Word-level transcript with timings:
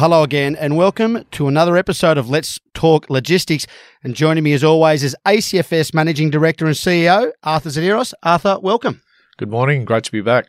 Hello 0.00 0.22
again, 0.22 0.56
and 0.56 0.78
welcome 0.78 1.26
to 1.32 1.46
another 1.46 1.76
episode 1.76 2.16
of 2.16 2.30
Let's 2.30 2.58
Talk 2.72 3.10
Logistics. 3.10 3.66
And 4.02 4.14
joining 4.14 4.42
me, 4.42 4.54
as 4.54 4.64
always, 4.64 5.02
is 5.02 5.14
ACFS 5.26 5.92
Managing 5.92 6.30
Director 6.30 6.64
and 6.64 6.74
CEO 6.74 7.32
Arthur 7.42 7.68
Zaneros. 7.68 8.14
Arthur, 8.22 8.58
welcome. 8.62 9.02
Good 9.36 9.50
morning. 9.50 9.84
Great 9.84 10.04
to 10.04 10.10
be 10.10 10.22
back. 10.22 10.46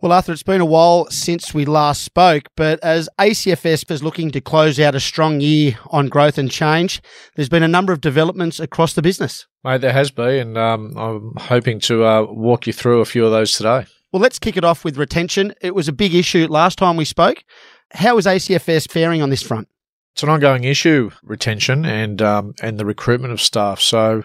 Well, 0.00 0.10
Arthur, 0.10 0.32
it's 0.32 0.42
been 0.42 0.60
a 0.60 0.66
while 0.66 1.06
since 1.10 1.54
we 1.54 1.64
last 1.64 2.02
spoke, 2.02 2.48
but 2.56 2.80
as 2.82 3.08
ACFS 3.20 3.88
is 3.88 4.02
looking 4.02 4.32
to 4.32 4.40
close 4.40 4.80
out 4.80 4.96
a 4.96 5.00
strong 5.00 5.40
year 5.40 5.78
on 5.92 6.08
growth 6.08 6.36
and 6.36 6.50
change, 6.50 7.00
there's 7.36 7.48
been 7.48 7.62
a 7.62 7.68
number 7.68 7.92
of 7.92 8.00
developments 8.00 8.58
across 8.58 8.94
the 8.94 9.02
business. 9.02 9.46
Mate, 9.62 9.80
there 9.80 9.92
has 9.92 10.10
been, 10.10 10.56
and 10.56 10.58
um, 10.58 10.96
I'm 10.96 11.34
hoping 11.38 11.78
to 11.82 12.04
uh, 12.04 12.22
walk 12.28 12.66
you 12.66 12.72
through 12.72 13.00
a 13.00 13.04
few 13.04 13.24
of 13.24 13.30
those 13.30 13.52
today. 13.52 13.86
Well, 14.10 14.20
let's 14.20 14.40
kick 14.40 14.56
it 14.56 14.64
off 14.64 14.84
with 14.84 14.96
retention. 14.96 15.54
It 15.60 15.72
was 15.72 15.86
a 15.86 15.92
big 15.92 16.16
issue 16.16 16.48
last 16.48 16.78
time 16.78 16.96
we 16.96 17.04
spoke. 17.04 17.44
How 17.92 18.18
is 18.18 18.26
ACFS 18.26 18.90
faring 18.90 19.22
on 19.22 19.30
this 19.30 19.42
front? 19.42 19.68
It's 20.12 20.22
an 20.22 20.28
ongoing 20.28 20.64
issue, 20.64 21.10
retention 21.22 21.84
and 21.84 22.20
um, 22.20 22.54
and 22.62 22.78
the 22.78 22.84
recruitment 22.84 23.32
of 23.32 23.40
staff. 23.40 23.80
So 23.80 24.24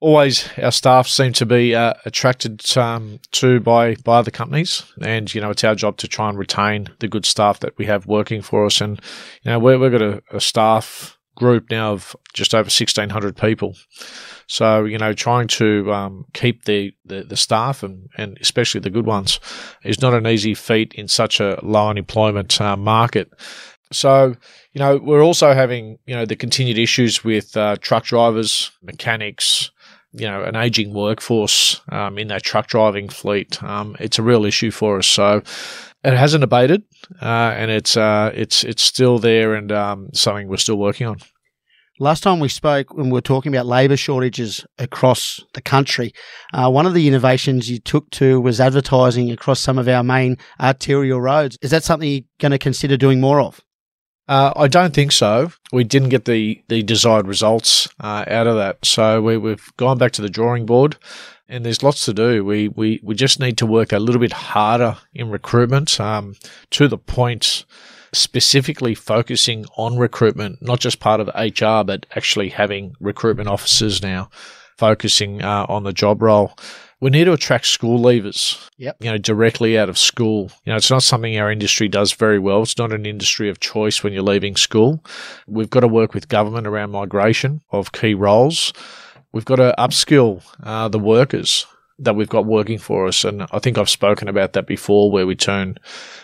always 0.00 0.48
our 0.58 0.70
staff 0.70 1.08
seem 1.08 1.32
to 1.32 1.46
be 1.46 1.74
uh, 1.74 1.94
attracted 2.04 2.76
um, 2.76 3.20
to 3.32 3.60
by 3.60 3.96
by 3.96 4.18
other 4.18 4.30
companies, 4.30 4.84
and 5.00 5.34
you 5.34 5.40
know 5.40 5.50
it's 5.50 5.64
our 5.64 5.74
job 5.74 5.96
to 5.98 6.08
try 6.08 6.28
and 6.28 6.38
retain 6.38 6.88
the 7.00 7.08
good 7.08 7.26
staff 7.26 7.60
that 7.60 7.76
we 7.78 7.86
have 7.86 8.06
working 8.06 8.42
for 8.42 8.66
us. 8.66 8.80
And 8.80 9.00
you 9.42 9.50
know 9.50 9.58
we 9.58 9.72
have 9.72 9.92
got 9.92 10.02
a, 10.02 10.22
a 10.30 10.40
staff 10.40 11.18
group 11.34 11.70
now 11.70 11.92
of 11.92 12.16
just 12.32 12.54
over 12.54 12.70
sixteen 12.70 13.10
hundred 13.10 13.36
people. 13.36 13.76
So, 14.46 14.84
you 14.84 14.98
know, 14.98 15.12
trying 15.12 15.48
to 15.48 15.92
um, 15.92 16.26
keep 16.34 16.64
the, 16.64 16.92
the, 17.06 17.22
the, 17.22 17.36
staff 17.36 17.82
and, 17.82 18.10
and 18.18 18.36
especially 18.42 18.80
the 18.80 18.90
good 18.90 19.06
ones 19.06 19.40
is 19.84 20.02
not 20.02 20.12
an 20.12 20.26
easy 20.26 20.54
feat 20.54 20.92
in 20.94 21.08
such 21.08 21.40
a 21.40 21.58
low 21.62 21.88
unemployment 21.88 22.60
uh, 22.60 22.76
market. 22.76 23.30
So, 23.90 24.36
you 24.72 24.80
know, 24.80 24.98
we're 24.98 25.24
also 25.24 25.54
having, 25.54 25.98
you 26.06 26.14
know, 26.14 26.26
the 26.26 26.36
continued 26.36 26.78
issues 26.78 27.24
with 27.24 27.56
uh, 27.56 27.76
truck 27.80 28.04
drivers, 28.04 28.70
mechanics, 28.82 29.70
you 30.14 30.26
know, 30.26 30.42
an 30.42 30.56
aging 30.56 30.94
workforce 30.94 31.80
um, 31.90 32.18
in 32.18 32.28
that 32.28 32.42
truck 32.42 32.66
driving 32.68 33.08
fleet. 33.08 33.62
Um, 33.62 33.96
it's 33.98 34.18
a 34.18 34.22
real 34.22 34.44
issue 34.44 34.70
for 34.70 34.98
us. 34.98 35.06
So, 35.06 35.42
it 36.04 36.14
hasn't 36.14 36.44
abated, 36.44 36.82
uh, 37.22 37.54
and 37.56 37.70
it's 37.70 37.96
uh, 37.96 38.30
it's 38.34 38.62
it's 38.62 38.82
still 38.82 39.18
there, 39.18 39.54
and 39.54 39.72
um, 39.72 40.08
something 40.12 40.48
we're 40.48 40.58
still 40.58 40.76
working 40.76 41.06
on. 41.06 41.18
Last 42.00 42.24
time 42.24 42.40
we 42.40 42.48
spoke, 42.48 42.92
when 42.92 43.06
we 43.06 43.12
were 43.12 43.20
talking 43.20 43.54
about 43.54 43.66
labour 43.66 43.96
shortages 43.96 44.66
across 44.78 45.40
the 45.54 45.62
country, 45.62 46.12
uh, 46.52 46.68
one 46.68 46.86
of 46.86 46.94
the 46.94 47.06
innovations 47.06 47.70
you 47.70 47.78
took 47.78 48.10
to 48.10 48.40
was 48.40 48.60
advertising 48.60 49.30
across 49.30 49.60
some 49.60 49.78
of 49.78 49.86
our 49.86 50.02
main 50.02 50.36
arterial 50.60 51.20
roads. 51.20 51.56
Is 51.62 51.70
that 51.70 51.84
something 51.84 52.10
you're 52.10 52.22
going 52.40 52.50
to 52.50 52.58
consider 52.58 52.96
doing 52.96 53.20
more 53.20 53.40
of? 53.40 53.60
Uh, 54.26 54.52
I 54.56 54.68
don't 54.68 54.94
think 54.94 55.12
so. 55.12 55.52
We 55.72 55.84
didn't 55.84 56.08
get 56.08 56.24
the, 56.24 56.62
the 56.68 56.82
desired 56.82 57.26
results 57.26 57.88
uh, 58.00 58.24
out 58.26 58.46
of 58.46 58.56
that. 58.56 58.84
So 58.84 59.20
we, 59.20 59.36
we've 59.36 59.76
gone 59.76 59.98
back 59.98 60.12
to 60.12 60.22
the 60.22 60.30
drawing 60.30 60.64
board 60.64 60.96
and 61.48 61.64
there's 61.64 61.82
lots 61.82 62.04
to 62.06 62.14
do. 62.14 62.44
We, 62.44 62.68
we, 62.68 63.00
we 63.02 63.14
just 63.14 63.38
need 63.38 63.58
to 63.58 63.66
work 63.66 63.92
a 63.92 63.98
little 63.98 64.20
bit 64.20 64.32
harder 64.32 64.96
in 65.12 65.30
recruitment 65.30 66.00
um, 66.00 66.36
to 66.70 66.88
the 66.88 66.98
point 66.98 67.64
specifically 68.12 68.94
focusing 68.94 69.66
on 69.76 69.98
recruitment, 69.98 70.62
not 70.62 70.80
just 70.80 71.00
part 71.00 71.20
of 71.20 71.28
HR, 71.34 71.84
but 71.84 72.06
actually 72.14 72.48
having 72.48 72.94
recruitment 73.00 73.48
officers 73.48 74.02
now 74.02 74.30
focusing 74.78 75.42
uh, 75.42 75.66
on 75.68 75.84
the 75.84 75.92
job 75.92 76.22
role. 76.22 76.56
We 77.04 77.10
need 77.10 77.24
to 77.24 77.34
attract 77.34 77.66
school 77.66 78.00
leavers, 78.00 78.70
yep. 78.78 78.96
you 78.98 79.10
know, 79.10 79.18
directly 79.18 79.78
out 79.78 79.90
of 79.90 79.98
school. 79.98 80.50
You 80.64 80.72
know, 80.72 80.78
it's 80.78 80.90
not 80.90 81.02
something 81.02 81.36
our 81.36 81.52
industry 81.52 81.86
does 81.86 82.14
very 82.14 82.38
well. 82.38 82.62
It's 82.62 82.78
not 82.78 82.94
an 82.94 83.04
industry 83.04 83.50
of 83.50 83.60
choice 83.60 84.02
when 84.02 84.14
you're 84.14 84.22
leaving 84.22 84.56
school. 84.56 85.04
We've 85.46 85.68
got 85.68 85.80
to 85.80 85.86
work 85.86 86.14
with 86.14 86.30
government 86.30 86.66
around 86.66 86.92
migration 86.92 87.60
of 87.70 87.92
key 87.92 88.14
roles. 88.14 88.72
We've 89.32 89.44
got 89.44 89.56
to 89.56 89.74
upskill 89.78 90.42
uh, 90.62 90.88
the 90.88 90.98
workers 90.98 91.66
that 91.98 92.16
we've 92.16 92.30
got 92.30 92.46
working 92.46 92.78
for 92.78 93.06
us. 93.06 93.22
And 93.22 93.42
I 93.52 93.58
think 93.58 93.76
I've 93.76 93.90
spoken 93.90 94.26
about 94.26 94.54
that 94.54 94.66
before, 94.66 95.10
where 95.10 95.26
we 95.26 95.34
turn 95.34 95.76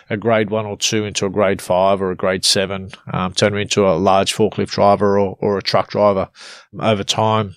a 0.09 0.17
grade 0.17 0.49
one 0.49 0.65
or 0.65 0.77
two 0.77 1.05
into 1.05 1.27
a 1.27 1.29
grade 1.29 1.61
five 1.61 2.01
or 2.01 2.09
a 2.09 2.15
grade 2.15 2.43
seven, 2.43 2.89
um, 3.13 3.33
turn 3.33 3.51
them 3.51 3.61
into 3.61 3.85
a 3.85 3.93
large 3.93 4.33
forklift 4.33 4.71
driver 4.71 5.19
or, 5.19 5.37
or 5.41 5.59
a 5.59 5.61
truck 5.61 5.91
driver 5.91 6.31
over 6.79 7.03
time. 7.03 7.53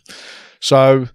So 0.61 1.09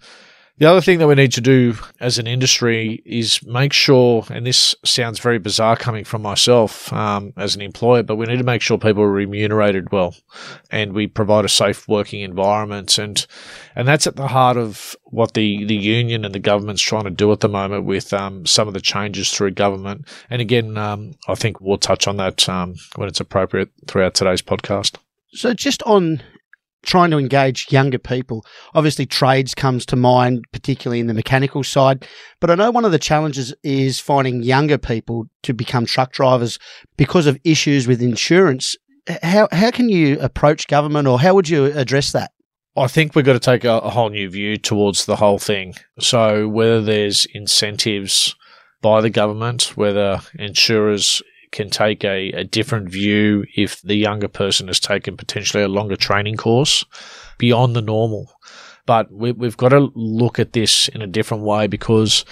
the 0.60 0.66
other 0.66 0.82
thing 0.82 1.00
that 1.00 1.08
we 1.08 1.16
need 1.16 1.32
to 1.32 1.42
do 1.42 1.76
as 2.02 2.20
an 2.20 2.28
industry 2.28 3.02
is 3.06 3.42
make 3.46 3.72
sure, 3.72 4.26
and 4.30 4.46
this 4.46 4.76
sounds 4.84 5.18
very 5.20 5.40
bizarre 5.40 5.78
coming 5.78 6.04
from 6.04 6.22
myself 6.22 6.92
um, 6.92 7.32
as 7.38 7.56
an 7.56 7.62
employer, 7.62 8.04
but 8.04 8.18
we 8.18 8.26
need 8.26 8.38
to 8.40 8.44
make 8.44 8.62
sure 8.62 8.78
people 8.78 9.02
are 9.02 9.12
remunerated 9.12 9.94
well, 9.94 10.16
and 10.70 10.92
we 10.92 11.08
provide 11.08 11.46
a 11.46 11.50
safe 11.50 11.88
working 11.88 12.22
environment, 12.22 12.98
and 12.98 13.26
and 13.74 13.88
that's 13.88 14.06
at 14.06 14.18
the 14.18 14.28
heart 14.28 14.58
of 14.58 14.98
what 15.06 15.34
the 15.34 15.64
the 15.64 15.78
union 15.78 16.26
and 16.26 16.36
the 16.36 16.40
government's 16.40 16.82
trying 16.82 17.06
to 17.06 17.10
do 17.10 17.32
at 17.32 17.40
the 17.40 17.48
moment 17.48 17.86
with 17.86 18.12
um, 18.12 18.46
some 18.46 18.68
of 18.68 18.74
the 18.74 18.82
changes 18.82 19.32
through 19.32 19.52
government. 19.52 20.06
And 20.30 20.42
again, 20.42 20.78
um, 20.78 21.14
I 21.30 21.36
think 21.36 21.62
we'll 21.62 21.78
touch 21.78 22.06
on 22.06 22.18
that 22.18 22.50
um, 22.50 22.76
when 22.98 23.08
it's 23.08 23.22
appropriate 23.22 23.70
throughout 23.88 24.14
today's 24.14 24.42
podcast. 24.42 24.98
So, 25.32 25.54
just 25.54 25.82
on 25.84 26.22
trying 26.84 27.12
to 27.12 27.18
engage 27.18 27.72
younger 27.72 28.00
people. 28.00 28.46
Obviously, 28.74 29.06
trades 29.06 29.54
comes 29.54 29.86
to 29.88 29.96
mind, 29.96 30.46
particularly 30.52 31.00
in 31.00 31.08
the 31.08 31.14
mechanical 31.14 31.64
side. 31.64 32.08
But 32.40 32.50
I 32.50 32.56
know 32.56 32.72
one 32.72 32.86
of 32.86 32.92
the 32.92 33.00
challenges 33.00 33.54
is 33.64 34.00
finding 34.00 34.44
younger 34.44 34.78
people 34.78 35.26
to 35.44 35.54
become 35.54 35.86
truck 35.86 36.12
drivers 36.12 36.60
because 36.98 37.28
of 37.28 37.40
issues 37.44 37.88
with 37.88 38.02
insurance. 38.02 38.76
How 39.24 39.48
how 39.52 39.72
can 39.72 39.90
you 39.90 40.20
approach 40.20 40.68
government, 40.68 41.08
or 41.08 41.20
how 41.20 41.34
would 41.34 41.50
you 41.50 41.66
address 41.66 42.12
that? 42.12 42.32
I 42.78 42.88
think 42.88 43.16
we've 43.16 43.26
got 43.26 43.34
to 43.34 43.40
take 43.40 43.64
a, 43.64 43.80
a 43.80 43.90
whole 43.90 44.10
new 44.10 44.30
view 44.30 44.58
towards 44.58 45.06
the 45.06 45.18
whole 45.18 45.40
thing. 45.40 45.74
So 46.00 46.48
whether 46.48 46.82
there's 46.82 47.26
incentives 47.34 48.36
by 48.82 49.02
the 49.02 49.10
government, 49.10 49.76
whether 49.76 50.22
insurers 50.36 51.22
can 51.52 51.70
take 51.70 52.04
a, 52.04 52.32
a 52.32 52.44
different 52.44 52.90
view 52.90 53.46
if 53.56 53.82
the 53.82 53.96
younger 53.96 54.28
person 54.28 54.68
has 54.68 54.80
taken 54.80 55.18
potentially 55.18 55.64
a 55.64 55.68
longer 55.68 55.96
training 55.96 56.38
course 56.38 56.86
beyond 57.38 57.76
the 57.76 57.82
normal. 57.82 58.32
But 58.86 59.12
we, 59.12 59.32
we've 59.32 59.58
got 59.58 59.70
to 59.70 59.92
look 59.94 60.40
at 60.40 60.54
this 60.54 60.88
in 60.90 61.02
a 61.02 61.08
different 61.08 61.44
way 61.44 61.68
because 61.68 62.26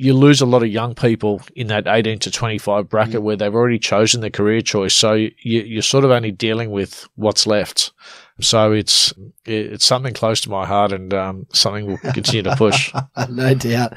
you 0.00 0.14
lose 0.14 0.40
a 0.40 0.46
lot 0.46 0.62
of 0.62 0.70
young 0.70 0.94
people 0.94 1.42
in 1.54 1.66
that 1.66 1.86
18 1.86 2.20
to 2.20 2.30
25 2.30 2.88
bracket 2.88 3.16
mm. 3.16 3.22
where 3.22 3.36
they've 3.36 3.54
already 3.54 3.78
chosen 3.78 4.22
their 4.22 4.30
career 4.30 4.62
choice. 4.62 4.94
So 4.94 5.12
you, 5.12 5.32
you're 5.42 5.82
sort 5.82 6.06
of 6.06 6.10
only 6.10 6.32
dealing 6.32 6.70
with 6.70 7.06
what's 7.16 7.46
left. 7.46 7.92
So 8.40 8.72
it's 8.72 9.12
it's 9.44 9.84
something 9.84 10.14
close 10.14 10.40
to 10.40 10.50
my 10.50 10.64
heart 10.64 10.92
and 10.92 11.12
um, 11.12 11.46
something 11.52 11.84
we'll 11.84 11.98
continue 11.98 12.42
to 12.44 12.56
push. 12.56 12.90
no 13.28 13.52
doubt. 13.52 13.92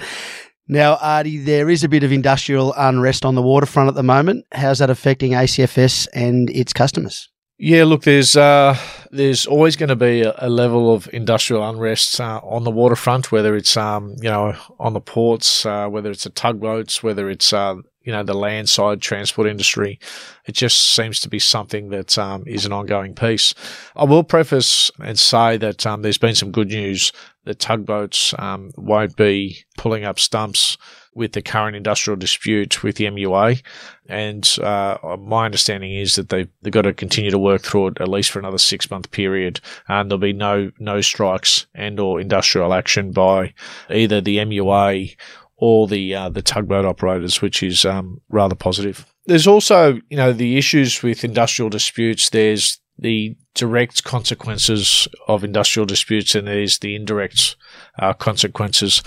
Now, 0.67 0.95
Artie, 1.01 1.39
there 1.39 1.69
is 1.69 1.83
a 1.83 1.89
bit 1.89 2.03
of 2.03 2.11
industrial 2.11 2.73
unrest 2.77 3.25
on 3.25 3.35
the 3.35 3.41
waterfront 3.41 3.89
at 3.89 3.95
the 3.95 4.03
moment. 4.03 4.45
How's 4.53 4.79
that 4.79 4.89
affecting 4.89 5.33
ACFS 5.33 6.07
and 6.13 6.49
its 6.49 6.71
customers? 6.71 7.29
Yeah, 7.59 7.83
look, 7.83 8.03
there's 8.03 8.35
uh, 8.35 8.77
there's 9.11 9.45
always 9.45 9.75
going 9.75 9.89
to 9.89 9.95
be 9.95 10.21
a, 10.21 10.49
level 10.49 10.93
of 10.93 11.07
industrial 11.13 11.67
unrest 11.67 12.19
uh, 12.19 12.41
on 12.43 12.63
the 12.63 12.71
waterfront, 12.71 13.31
whether 13.31 13.55
it's 13.55 13.77
um, 13.77 14.15
you 14.21 14.29
know 14.29 14.55
on 14.79 14.93
the 14.93 14.99
ports, 14.99 15.65
uh, 15.65 15.87
whether 15.87 16.09
it's 16.09 16.23
the 16.23 16.29
tugboats, 16.31 17.03
whether 17.03 17.29
it's 17.29 17.53
uh, 17.53 17.75
you 18.01 18.11
know 18.11 18.23
the 18.23 18.33
landside 18.33 19.01
transport 19.01 19.47
industry. 19.47 19.99
It 20.45 20.55
just 20.55 20.77
seems 20.79 21.19
to 21.21 21.29
be 21.29 21.39
something 21.39 21.89
that 21.89 22.17
um, 22.17 22.43
is 22.47 22.65
an 22.65 22.73
ongoing 22.73 23.13
piece. 23.13 23.53
I 23.95 24.03
will 24.05 24.23
preface 24.23 24.91
and 24.99 25.17
say 25.17 25.57
that 25.57 25.85
um, 25.85 26.01
there's 26.01 26.17
been 26.17 26.35
some 26.35 26.51
good 26.51 26.69
news. 26.69 27.11
The 27.45 27.55
tugboats 27.55 28.33
um, 28.39 28.71
won't 28.77 29.15
be 29.15 29.65
pulling 29.77 30.05
up 30.05 30.19
stumps 30.19 30.77
with 31.15 31.33
the 31.33 31.41
current 31.41 31.75
industrial 31.75 32.17
dispute 32.17 32.83
with 32.83 32.95
the 32.95 33.05
MUA, 33.05 33.61
and 34.07 34.57
uh, 34.61 34.97
my 35.19 35.45
understanding 35.45 35.93
is 35.95 36.15
that 36.15 36.29
they've, 36.29 36.49
they've 36.61 36.73
got 36.73 36.83
to 36.83 36.93
continue 36.93 37.29
to 37.31 37.37
work 37.37 37.61
through 37.61 37.87
it 37.87 38.01
at 38.01 38.07
least 38.07 38.31
for 38.31 38.39
another 38.39 38.57
six 38.57 38.89
month 38.89 39.11
period, 39.11 39.59
and 39.87 40.09
there'll 40.09 40.19
be 40.19 40.33
no 40.33 40.71
no 40.79 41.01
strikes 41.01 41.67
and 41.75 41.99
or 41.99 42.19
industrial 42.19 42.73
action 42.73 43.11
by 43.11 43.53
either 43.89 44.21
the 44.21 44.37
MUA 44.37 45.15
or 45.57 45.87
the 45.87 46.15
uh, 46.15 46.29
the 46.29 46.41
tugboat 46.41 46.85
operators, 46.85 47.41
which 47.41 47.61
is 47.61 47.85
um, 47.85 48.21
rather 48.29 48.55
positive. 48.55 49.05
There's 49.25 49.47
also, 49.47 49.99
you 50.09 50.17
know, 50.17 50.33
the 50.33 50.57
issues 50.57 51.01
with 51.01 51.23
industrial 51.23 51.69
disputes. 51.69 52.29
There's 52.29 52.79
the 53.03 53.35
direct 53.53 54.03
consequences 54.03 55.07
of 55.27 55.43
industrial 55.43 55.85
disputes, 55.85 56.33
and 56.33 56.47
there's 56.47 56.79
the 56.79 56.95
indirect 56.95 57.55
uh, 57.99 58.13
consequences. 58.13 59.03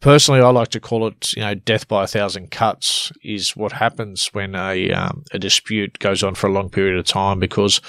Personally, 0.00 0.40
I 0.40 0.50
like 0.50 0.68
to 0.68 0.80
call 0.80 1.08
it, 1.08 1.32
you 1.32 1.42
know, 1.42 1.54
death 1.54 1.88
by 1.88 2.04
a 2.04 2.06
thousand 2.06 2.52
cuts 2.52 3.10
is 3.24 3.56
what 3.56 3.72
happens 3.72 4.28
when 4.32 4.54
a 4.54 4.92
um, 4.92 5.24
a 5.32 5.40
dispute 5.40 5.98
goes 5.98 6.22
on 6.22 6.36
for 6.36 6.46
a 6.46 6.52
long 6.52 6.70
period 6.70 6.96
of 6.96 7.04
time. 7.04 7.40
Because 7.40 7.80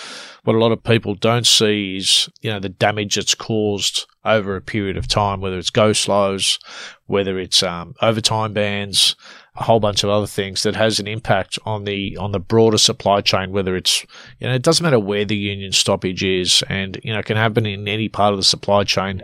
what 0.43 0.55
a 0.55 0.59
lot 0.59 0.71
of 0.71 0.83
people 0.83 1.13
don't 1.13 1.45
see 1.45 1.97
is, 1.97 2.27
you 2.41 2.49
know, 2.49 2.59
the 2.59 2.69
damage 2.69 3.13
that's 3.13 3.35
caused 3.35 4.07
over 4.25 4.55
a 4.55 4.61
period 4.61 4.97
of 4.97 5.07
time, 5.07 5.39
whether 5.39 5.59
it's 5.59 5.69
go 5.69 5.93
slows, 5.93 6.57
whether 7.05 7.37
it's 7.37 7.61
um, 7.61 7.93
overtime 8.01 8.53
bans, 8.53 9.15
a 9.59 9.63
whole 9.63 9.79
bunch 9.79 10.03
of 10.03 10.09
other 10.09 10.25
things 10.25 10.63
that 10.63 10.75
has 10.75 10.99
an 10.99 11.07
impact 11.07 11.59
on 11.65 11.83
the 11.83 12.15
on 12.17 12.31
the 12.31 12.39
broader 12.39 12.77
supply 12.77 13.21
chain. 13.21 13.51
Whether 13.51 13.75
it's 13.75 14.05
you 14.39 14.47
know 14.47 14.53
it 14.53 14.61
doesn't 14.61 14.83
matter 14.83 14.99
where 14.99 15.25
the 15.25 15.35
union 15.35 15.73
stoppage 15.73 16.23
is, 16.23 16.63
and 16.69 16.99
you 17.03 17.13
know 17.13 17.19
it 17.19 17.25
can 17.25 17.37
happen 17.37 17.65
in 17.65 17.87
any 17.87 18.07
part 18.07 18.33
of 18.33 18.39
the 18.39 18.43
supply 18.43 18.83
chain, 18.85 19.21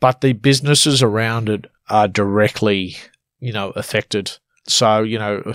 but 0.00 0.20
the 0.20 0.32
businesses 0.32 1.02
around 1.02 1.48
it 1.48 1.66
are 1.88 2.08
directly 2.08 2.96
you 3.38 3.52
know 3.52 3.70
affected. 3.70 4.36
So 4.66 5.02
you 5.02 5.18
know. 5.18 5.54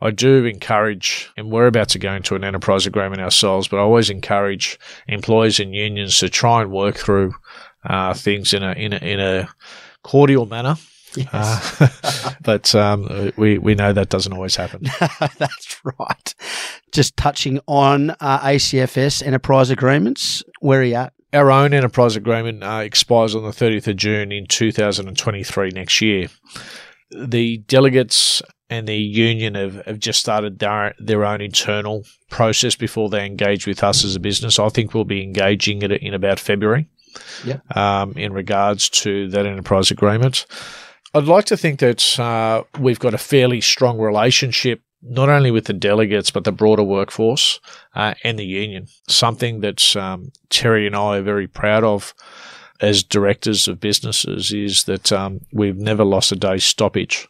I 0.00 0.12
do 0.12 0.44
encourage, 0.44 1.28
and 1.36 1.50
we're 1.50 1.66
about 1.66 1.88
to 1.88 1.98
go 1.98 2.14
into 2.14 2.36
an 2.36 2.44
enterprise 2.44 2.86
agreement 2.86 3.20
ourselves, 3.20 3.66
but 3.66 3.78
I 3.78 3.80
always 3.80 4.10
encourage 4.10 4.78
employees 5.08 5.58
and 5.58 5.74
unions 5.74 6.18
to 6.18 6.28
try 6.28 6.62
and 6.62 6.70
work 6.70 6.94
through 6.94 7.34
uh, 7.82 8.14
things 8.14 8.54
in 8.54 8.62
a 8.62 8.74
in 8.74 8.92
a 8.92 8.98
in 8.98 9.18
a 9.18 9.48
cordial 10.04 10.46
manner. 10.46 10.76
Yes. 11.32 11.80
Uh, 11.80 12.30
but 12.42 12.74
um, 12.74 13.32
we 13.36 13.58
we 13.58 13.74
know 13.74 13.92
that 13.92 14.08
doesn't 14.08 14.32
always 14.32 14.56
happen. 14.56 14.82
That's 15.38 15.80
right. 15.84 16.34
Just 16.92 17.16
touching 17.16 17.60
on 17.66 18.10
uh, 18.20 18.40
ACFS 18.40 19.24
enterprise 19.26 19.70
agreements, 19.70 20.42
where 20.60 20.80
are 20.80 20.84
you 20.84 20.94
at? 20.94 21.12
Our 21.32 21.50
own 21.50 21.74
enterprise 21.74 22.16
agreement 22.16 22.64
uh, 22.64 22.80
expires 22.82 23.34
on 23.34 23.42
the 23.42 23.50
30th 23.50 23.88
of 23.88 23.96
June 23.96 24.32
in 24.32 24.46
2023 24.46 25.70
next 25.70 26.00
year. 26.00 26.28
The 27.10 27.58
delegates 27.58 28.42
and 28.70 28.88
the 28.88 28.96
union 28.96 29.54
have, 29.54 29.84
have 29.86 29.98
just 29.98 30.20
started 30.20 30.58
their, 30.58 30.94
their 30.98 31.24
own 31.24 31.42
internal 31.42 32.04
process 32.30 32.74
before 32.74 33.10
they 33.10 33.26
engage 33.26 33.66
with 33.66 33.82
us 33.82 34.04
as 34.04 34.16
a 34.16 34.20
business. 34.20 34.58
I 34.58 34.68
think 34.70 34.94
we'll 34.94 35.04
be 35.04 35.22
engaging 35.22 35.82
it 35.82 35.92
in 35.92 36.14
about 36.14 36.38
February 36.38 36.88
yep. 37.44 37.76
um, 37.76 38.12
in 38.12 38.32
regards 38.32 38.88
to 38.90 39.28
that 39.30 39.46
enterprise 39.46 39.90
agreement. 39.90 40.46
I'd 41.14 41.24
like 41.24 41.46
to 41.46 41.56
think 41.56 41.80
that 41.80 42.18
uh, 42.18 42.64
we've 42.78 42.98
got 42.98 43.14
a 43.14 43.18
fairly 43.18 43.60
strong 43.60 43.98
relationship, 43.98 44.82
not 45.02 45.28
only 45.28 45.50
with 45.50 45.64
the 45.64 45.72
delegates, 45.72 46.30
but 46.30 46.44
the 46.44 46.52
broader 46.52 46.82
workforce 46.82 47.60
uh, 47.94 48.14
and 48.24 48.38
the 48.38 48.44
union. 48.44 48.86
Something 49.08 49.60
that 49.60 49.96
um, 49.96 50.32
Terry 50.50 50.86
and 50.86 50.94
I 50.94 51.18
are 51.18 51.22
very 51.22 51.46
proud 51.46 51.82
of 51.84 52.14
as 52.80 53.02
directors 53.02 53.66
of 53.66 53.80
businesses 53.80 54.52
is 54.52 54.84
that 54.84 55.10
um, 55.10 55.40
we've 55.52 55.78
never 55.78 56.04
lost 56.04 56.30
a 56.32 56.36
day's 56.36 56.64
stoppage. 56.64 57.26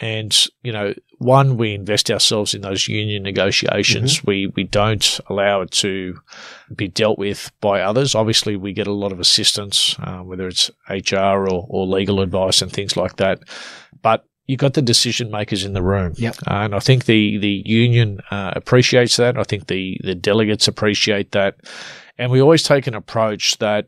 And, 0.00 0.36
you 0.62 0.72
know, 0.72 0.94
one, 1.18 1.56
we 1.56 1.74
invest 1.74 2.10
ourselves 2.10 2.54
in 2.54 2.62
those 2.62 2.88
union 2.88 3.22
negotiations. 3.22 4.18
Mm-hmm. 4.18 4.26
We, 4.26 4.46
we 4.48 4.64
don't 4.64 5.20
allow 5.28 5.60
it 5.60 5.70
to 5.72 6.18
be 6.74 6.88
dealt 6.88 7.18
with 7.18 7.52
by 7.60 7.82
others. 7.82 8.14
Obviously, 8.14 8.56
we 8.56 8.72
get 8.72 8.86
a 8.86 8.92
lot 8.92 9.12
of 9.12 9.20
assistance, 9.20 9.94
uh, 10.00 10.18
whether 10.18 10.48
it's 10.48 10.70
HR 10.88 11.46
or, 11.46 11.66
or 11.68 11.86
legal 11.86 12.20
advice 12.20 12.62
and 12.62 12.72
things 12.72 12.96
like 12.96 13.16
that. 13.16 13.40
But 14.00 14.24
you've 14.46 14.58
got 14.58 14.74
the 14.74 14.82
decision 14.82 15.30
makers 15.30 15.64
in 15.64 15.74
the 15.74 15.82
room. 15.82 16.14
Yep. 16.16 16.36
Uh, 16.48 16.54
and 16.54 16.74
I 16.74 16.80
think 16.80 17.04
the, 17.04 17.38
the 17.38 17.62
union 17.66 18.20
uh, 18.30 18.52
appreciates 18.56 19.16
that. 19.18 19.38
I 19.38 19.44
think 19.44 19.66
the, 19.66 20.00
the 20.02 20.14
delegates 20.14 20.68
appreciate 20.68 21.32
that. 21.32 21.56
And 22.18 22.30
we 22.30 22.40
always 22.40 22.62
take 22.62 22.86
an 22.86 22.94
approach 22.94 23.58
that 23.58 23.86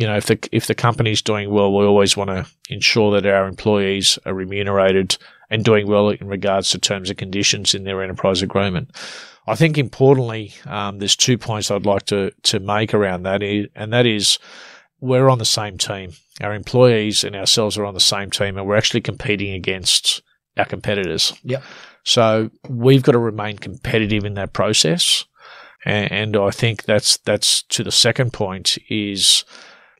you 0.00 0.06
know, 0.06 0.16
if 0.16 0.24
the 0.24 0.38
if 0.50 0.66
the 0.66 0.74
company's 0.74 1.20
doing 1.20 1.50
well, 1.50 1.76
we 1.76 1.84
always 1.84 2.16
want 2.16 2.30
to 2.30 2.46
ensure 2.70 3.12
that 3.20 3.30
our 3.30 3.46
employees 3.46 4.18
are 4.24 4.32
remunerated 4.32 5.18
and 5.50 5.64
doing 5.64 5.86
well 5.86 6.10
in 6.10 6.28
regards 6.28 6.70
to 6.70 6.78
terms 6.78 7.10
and 7.10 7.18
conditions 7.18 7.74
in 7.74 7.84
their 7.84 8.02
enterprise 8.02 8.40
agreement. 8.40 8.90
I 9.46 9.56
think 9.56 9.76
importantly, 9.76 10.54
um, 10.66 10.98
there's 10.98 11.16
two 11.16 11.36
points 11.36 11.70
I'd 11.70 11.86
like 11.86 12.06
to 12.06 12.30
to 12.42 12.60
make 12.60 12.94
around 12.94 13.24
that, 13.24 13.42
and 13.42 13.92
that 13.92 14.06
is 14.06 14.38
we're 15.00 15.28
on 15.28 15.38
the 15.38 15.44
same 15.44 15.78
team. 15.78 16.12
Our 16.40 16.54
employees 16.54 17.24
and 17.24 17.34
ourselves 17.34 17.76
are 17.76 17.84
on 17.84 17.94
the 17.94 18.00
same 18.00 18.30
team, 18.30 18.56
and 18.56 18.66
we're 18.66 18.76
actually 18.76 19.00
competing 19.00 19.52
against 19.52 20.22
our 20.56 20.66
competitors. 20.66 21.32
Yep. 21.42 21.62
So 22.04 22.50
we've 22.68 23.02
got 23.02 23.12
to 23.12 23.18
remain 23.18 23.58
competitive 23.58 24.24
in 24.24 24.34
that 24.34 24.52
process, 24.52 25.24
and, 25.84 26.12
and 26.12 26.36
I 26.36 26.50
think 26.50 26.84
that's 26.84 27.16
that's 27.18 27.62
to 27.64 27.82
the 27.82 27.92
second 27.92 28.32
point 28.32 28.78
is 28.88 29.44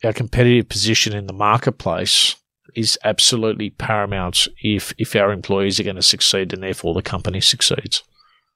our 0.04 0.12
competitive 0.12 0.68
position 0.68 1.14
in 1.14 1.26
the 1.26 1.32
marketplace 1.32 2.36
is 2.74 2.98
absolutely 3.04 3.70
paramount 3.70 4.48
if 4.62 4.92
if 4.98 5.14
our 5.16 5.32
employees 5.32 5.80
are 5.80 5.84
going 5.84 5.96
to 5.96 6.02
succeed 6.02 6.52
and 6.52 6.62
therefore 6.62 6.94
the 6.94 7.02
company 7.02 7.40
succeeds. 7.40 8.02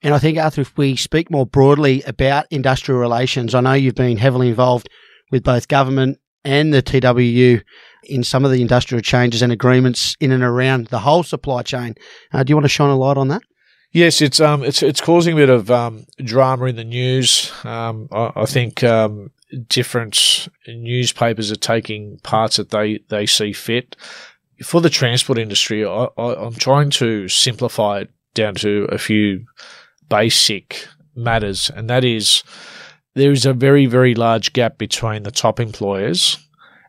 And 0.02 0.12
I 0.12 0.18
think, 0.18 0.36
Arthur, 0.36 0.60
if 0.60 0.76
we 0.76 0.96
speak 0.96 1.30
more 1.30 1.46
broadly 1.46 2.02
about 2.02 2.46
industrial 2.50 3.00
relations, 3.00 3.54
I 3.54 3.60
know 3.62 3.72
you've 3.72 3.94
been 3.94 4.18
heavily 4.18 4.48
involved 4.50 4.90
with 5.30 5.42
both 5.42 5.66
government 5.68 6.18
and 6.44 6.74
the 6.74 6.82
TWU 6.82 7.62
in 8.04 8.22
some 8.22 8.44
of 8.44 8.50
the 8.50 8.60
industrial 8.60 9.00
changes 9.00 9.40
and 9.40 9.50
agreements 9.50 10.14
in 10.20 10.30
and 10.30 10.42
around 10.42 10.88
the 10.88 10.98
whole 10.98 11.22
supply 11.22 11.62
chain. 11.62 11.94
Uh, 12.32 12.42
do 12.42 12.50
you 12.50 12.56
want 12.56 12.64
to 12.64 12.68
shine 12.68 12.90
a 12.90 12.96
light 12.96 13.16
on 13.16 13.28
that? 13.28 13.40
Yes, 13.92 14.20
it's 14.20 14.40
um, 14.40 14.64
it's 14.64 14.82
it's 14.82 15.00
causing 15.00 15.34
a 15.34 15.36
bit 15.36 15.50
of 15.50 15.70
um, 15.70 16.04
drama 16.18 16.64
in 16.64 16.76
the 16.76 16.84
news. 16.84 17.52
Um, 17.62 18.08
I, 18.10 18.32
I 18.36 18.44
think 18.44 18.82
um, 18.82 19.30
different 19.68 20.48
newspapers 20.66 21.50
are 21.50 21.56
taking 21.56 22.18
parts 22.22 22.56
that 22.56 22.70
they, 22.70 23.00
they 23.08 23.26
see 23.26 23.52
fit. 23.52 23.96
For 24.62 24.80
the 24.80 24.90
transport 24.90 25.38
industry, 25.38 25.84
I, 25.84 26.06
I, 26.16 26.34
I'm 26.46 26.54
trying 26.54 26.90
to 26.90 27.28
simplify 27.28 28.00
it 28.00 28.10
down 28.34 28.54
to 28.56 28.88
a 28.90 28.98
few 28.98 29.46
basic 30.08 30.86
matters, 31.16 31.70
and 31.74 31.88
that 31.90 32.04
is 32.04 32.42
there 33.14 33.30
is 33.30 33.46
a 33.46 33.52
very, 33.52 33.86
very 33.86 34.14
large 34.14 34.52
gap 34.52 34.76
between 34.76 35.22
the 35.22 35.30
top 35.30 35.60
employers 35.60 36.38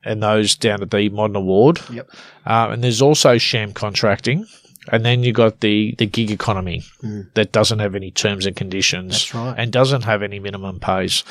and 0.03 0.21
those 0.21 0.55
down 0.55 0.81
at 0.81 0.91
the 0.91 1.09
modern 1.09 1.35
award. 1.35 1.81
Yep. 1.91 2.09
Uh, 2.45 2.69
and 2.71 2.83
there's 2.83 3.01
also 3.01 3.37
sham 3.37 3.73
contracting. 3.73 4.45
And 4.91 5.03
then 5.03 5.23
you 5.23 5.33
got 5.33 5.61
the, 5.61 5.95
the 5.97 6.05
gig 6.05 6.31
economy 6.31 6.83
mm. 7.01 7.33
that 7.33 7.51
doesn't 7.51 7.79
have 7.79 7.95
any 7.95 8.11
terms 8.11 8.45
and 8.45 8.55
conditions 8.55 9.33
right. 9.33 9.55
and 9.57 9.71
doesn't 9.71 10.03
have 10.03 10.21
any 10.21 10.39
minimum 10.39 10.79
pays. 10.79 11.23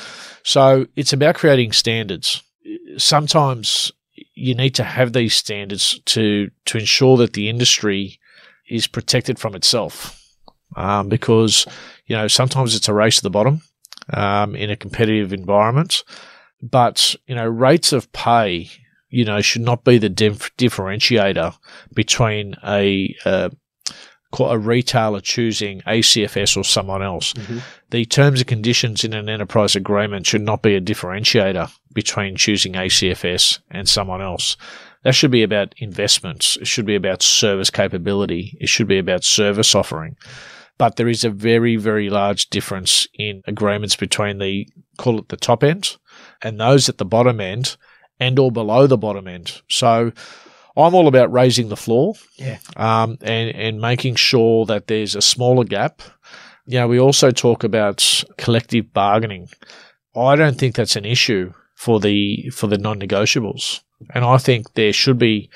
So 0.43 0.87
it's 0.95 1.13
about 1.13 1.35
creating 1.35 1.71
standards. 1.71 2.43
Sometimes 2.97 3.91
you 4.35 4.55
need 4.55 4.75
to 4.75 4.83
have 4.83 5.13
these 5.13 5.35
standards 5.35 5.99
to 6.05 6.49
to 6.65 6.77
ensure 6.77 7.17
that 7.17 7.33
the 7.33 7.49
industry 7.49 8.19
is 8.67 8.87
protected 8.87 9.39
from 9.39 9.55
itself, 9.55 10.21
um, 10.75 11.09
because 11.09 11.65
you 12.05 12.15
know 12.15 12.27
sometimes 12.27 12.75
it's 12.75 12.87
a 12.87 12.93
race 12.93 13.17
to 13.17 13.23
the 13.23 13.29
bottom 13.29 13.61
um, 14.13 14.55
in 14.55 14.69
a 14.69 14.75
competitive 14.75 15.33
environment. 15.33 16.03
But 16.61 17.15
you 17.27 17.35
know 17.35 17.47
rates 17.47 17.93
of 17.93 18.11
pay 18.13 18.69
you 19.09 19.25
know, 19.25 19.41
should 19.41 19.61
not 19.61 19.83
be 19.83 19.97
the 19.97 20.09
dif- 20.09 20.55
differentiator 20.57 21.55
between 21.93 22.55
a, 22.63 23.15
uh, 23.25 23.49
a 24.39 24.59
retailer 24.59 25.21
choosing 25.21 25.81
ACFS 25.81 26.57
or 26.57 26.63
someone 26.63 27.01
else. 27.01 27.33
Mm-hmm. 27.33 27.59
The 27.91 28.05
terms 28.05 28.41
and 28.41 28.47
conditions 28.47 29.03
in 29.03 29.13
an 29.13 29.29
enterprise 29.29 29.75
agreement 29.75 30.25
should 30.25 30.41
not 30.41 30.61
be 30.61 30.75
a 30.75 30.81
differentiator 30.81 31.71
between 31.93 32.35
choosing 32.35 32.73
ACFS 32.73 33.59
and 33.71 33.87
someone 33.87 34.21
else. 34.21 34.57
That 35.03 35.15
should 35.15 35.31
be 35.31 35.43
about 35.43 35.75
investments. 35.77 36.57
It 36.57 36.67
should 36.67 36.85
be 36.85 36.95
about 36.95 37.21
service 37.21 37.69
capability. 37.69 38.57
It 38.59 38.69
should 38.69 38.87
be 38.87 38.97
about 38.97 39.23
service 39.23 39.75
offering. 39.75 40.17
But 40.77 40.97
there 40.97 41.07
is 41.07 41.23
a 41.23 41.29
very, 41.29 41.77
very 41.77 42.09
large 42.09 42.49
difference 42.49 43.07
in 43.13 43.41
agreements 43.47 43.95
between 43.95 44.39
the, 44.39 44.67
call 44.97 45.19
it 45.19 45.29
the 45.29 45.37
top 45.37 45.63
end, 45.63 45.95
and 46.41 46.59
those 46.59 46.89
at 46.89 46.97
the 46.97 47.05
bottom 47.05 47.39
end 47.39 47.77
and 48.19 48.37
or 48.39 48.51
below 48.51 48.87
the 48.87 48.97
bottom 48.97 49.27
end. 49.27 49.61
So 49.69 50.11
I'm 50.77 50.93
all 50.93 51.07
about 51.07 51.31
raising 51.31 51.69
the 51.69 51.77
floor, 51.77 52.15
yeah, 52.35 52.57
um, 52.75 53.17
and 53.21 53.55
and 53.55 53.79
making 53.79 54.15
sure 54.15 54.65
that 54.65 54.87
there's 54.87 55.15
a 55.15 55.21
smaller 55.21 55.63
gap. 55.63 56.01
You 56.65 56.79
know, 56.79 56.87
we 56.87 56.99
also 56.99 57.31
talk 57.31 57.63
about 57.63 58.23
collective 58.37 58.91
bargaining. 58.91 59.49
I 60.15 60.35
don't 60.35 60.57
think 60.57 60.75
that's 60.75 60.95
an 60.95 61.05
issue 61.05 61.53
for 61.75 61.99
the 61.99 62.49
for 62.49 62.67
the 62.67 62.77
non-negotiables, 62.77 63.81
and 64.13 64.25
I 64.25 64.37
think 64.37 64.73
there 64.73 64.93
should 64.93 65.17
be 65.17 65.49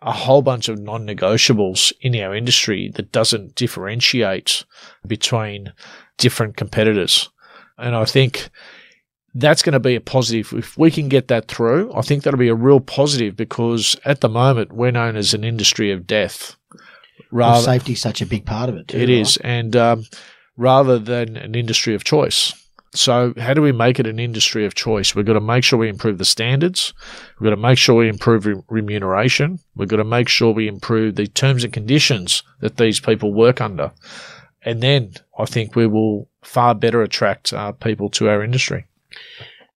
a 0.00 0.12
whole 0.12 0.42
bunch 0.42 0.68
of 0.68 0.78
non-negotiables 0.78 1.92
in 2.00 2.14
our 2.16 2.34
industry 2.34 2.90
that 2.94 3.10
doesn't 3.10 3.54
differentiate 3.54 4.64
between 5.06 5.72
different 6.18 6.56
competitors. 6.56 7.30
And 7.78 7.96
I 7.96 8.04
think 8.04 8.50
that's 9.34 9.62
going 9.62 9.72
to 9.72 9.80
be 9.80 9.96
a 9.96 10.00
positive. 10.00 10.52
If 10.52 10.78
we 10.78 10.90
can 10.90 11.08
get 11.08 11.28
that 11.28 11.48
through, 11.48 11.92
I 11.94 12.02
think 12.02 12.22
that'll 12.22 12.38
be 12.38 12.48
a 12.48 12.54
real 12.54 12.80
positive 12.80 13.36
because 13.36 13.96
at 14.04 14.20
the 14.20 14.28
moment 14.28 14.72
we're 14.72 14.92
known 14.92 15.16
as 15.16 15.34
an 15.34 15.44
industry 15.44 15.90
of 15.90 16.06
death. 16.06 16.56
Rather, 17.30 17.54
well, 17.54 17.62
safety 17.62 17.92
is 17.92 18.00
such 18.00 18.22
a 18.22 18.26
big 18.26 18.46
part 18.46 18.68
of 18.68 18.76
it. 18.76 18.88
Too, 18.88 18.98
it 18.98 19.00
right? 19.00 19.08
is, 19.10 19.36
and 19.38 19.74
um, 19.74 20.04
rather 20.56 20.98
than 20.98 21.36
an 21.36 21.54
industry 21.54 21.94
of 21.94 22.04
choice. 22.04 22.52
So, 22.94 23.34
how 23.38 23.54
do 23.54 23.62
we 23.62 23.72
make 23.72 23.98
it 23.98 24.06
an 24.06 24.20
industry 24.20 24.64
of 24.64 24.76
choice? 24.76 25.16
We've 25.16 25.26
got 25.26 25.32
to 25.32 25.40
make 25.40 25.64
sure 25.64 25.80
we 25.80 25.88
improve 25.88 26.18
the 26.18 26.24
standards. 26.24 26.94
We've 27.40 27.50
got 27.50 27.56
to 27.56 27.60
make 27.60 27.76
sure 27.76 27.96
we 27.96 28.08
improve 28.08 28.46
re- 28.46 28.62
remuneration. 28.68 29.58
We've 29.74 29.88
got 29.88 29.96
to 29.96 30.04
make 30.04 30.28
sure 30.28 30.52
we 30.52 30.68
improve 30.68 31.16
the 31.16 31.26
terms 31.26 31.64
and 31.64 31.72
conditions 31.72 32.44
that 32.60 32.76
these 32.76 33.00
people 33.00 33.34
work 33.34 33.60
under. 33.60 33.90
And 34.62 34.80
then 34.80 35.14
I 35.36 35.44
think 35.44 35.74
we 35.74 35.88
will 35.88 36.28
far 36.44 36.76
better 36.76 37.02
attract 37.02 37.52
uh, 37.52 37.72
people 37.72 38.10
to 38.10 38.28
our 38.28 38.44
industry. 38.44 38.86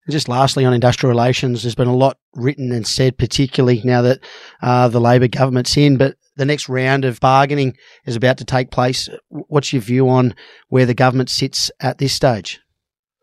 And 0.06 0.12
just 0.12 0.28
lastly, 0.28 0.64
on 0.64 0.72
industrial 0.72 1.10
relations, 1.10 1.62
there's 1.62 1.74
been 1.74 1.88
a 1.88 1.94
lot 1.94 2.18
written 2.34 2.72
and 2.72 2.86
said, 2.86 3.18
particularly 3.18 3.82
now 3.84 4.02
that 4.02 4.20
uh, 4.62 4.88
the 4.88 5.00
Labor 5.00 5.28
government's 5.28 5.76
in, 5.76 5.96
but 5.96 6.16
the 6.36 6.46
next 6.46 6.68
round 6.68 7.04
of 7.04 7.20
bargaining 7.20 7.76
is 8.06 8.16
about 8.16 8.38
to 8.38 8.44
take 8.44 8.70
place. 8.70 9.08
What's 9.28 9.72
your 9.72 9.82
view 9.82 10.08
on 10.08 10.34
where 10.68 10.86
the 10.86 10.94
government 10.94 11.30
sits 11.30 11.70
at 11.80 11.98
this 11.98 12.12
stage? 12.12 12.60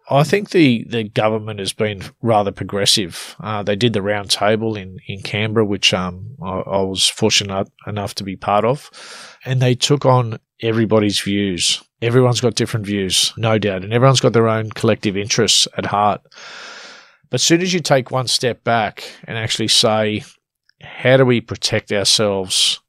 I 0.10 0.24
think 0.24 0.52
the, 0.52 0.86
the 0.88 1.04
government 1.04 1.60
has 1.60 1.74
been 1.74 2.04
rather 2.22 2.52
progressive. 2.52 3.36
Uh, 3.40 3.64
they 3.64 3.76
did 3.76 3.94
the 3.94 4.04
round 4.04 4.30
table 4.30 4.76
in, 4.76 5.00
in 5.08 5.22
Canberra, 5.22 5.66
which 5.66 5.94
um, 5.94 6.36
I, 6.44 6.60
I, 6.60 6.82
was 6.82 7.08
fortunate 7.08 7.68
enough 7.88 8.14
to 8.16 8.24
be 8.24 8.36
part 8.36 8.66
of, 8.66 8.92
and 9.46 9.60
they 9.60 9.74
took 9.74 10.06
on 10.06 10.38
everybody's 10.62 11.20
views. 11.20 11.84
Everyone's 12.02 12.42
got 12.42 12.56
different 12.56 12.86
views, 12.86 13.34
no 13.38 13.58
doubt, 13.58 13.84
and 13.84 13.94
everyone's 13.94 14.20
got 14.20 14.34
their 14.34 14.48
own 14.48 14.70
collective 14.72 15.16
interests 15.16 15.68
at 15.78 15.86
heart. 15.86 16.22
But 17.30 17.36
as 17.36 17.44
soon 17.44 17.62
as 17.62 17.74
you 17.74 17.80
take 17.80 18.12
one 18.12 18.28
step 18.28 18.64
back 18.64 19.04
and 19.24 19.38
actually 19.38 19.70
say, 19.70 20.24
how 20.82 21.18
do 21.18 21.26
we 21.26 21.42
protect 21.42 21.92
ourselves, 21.92 22.80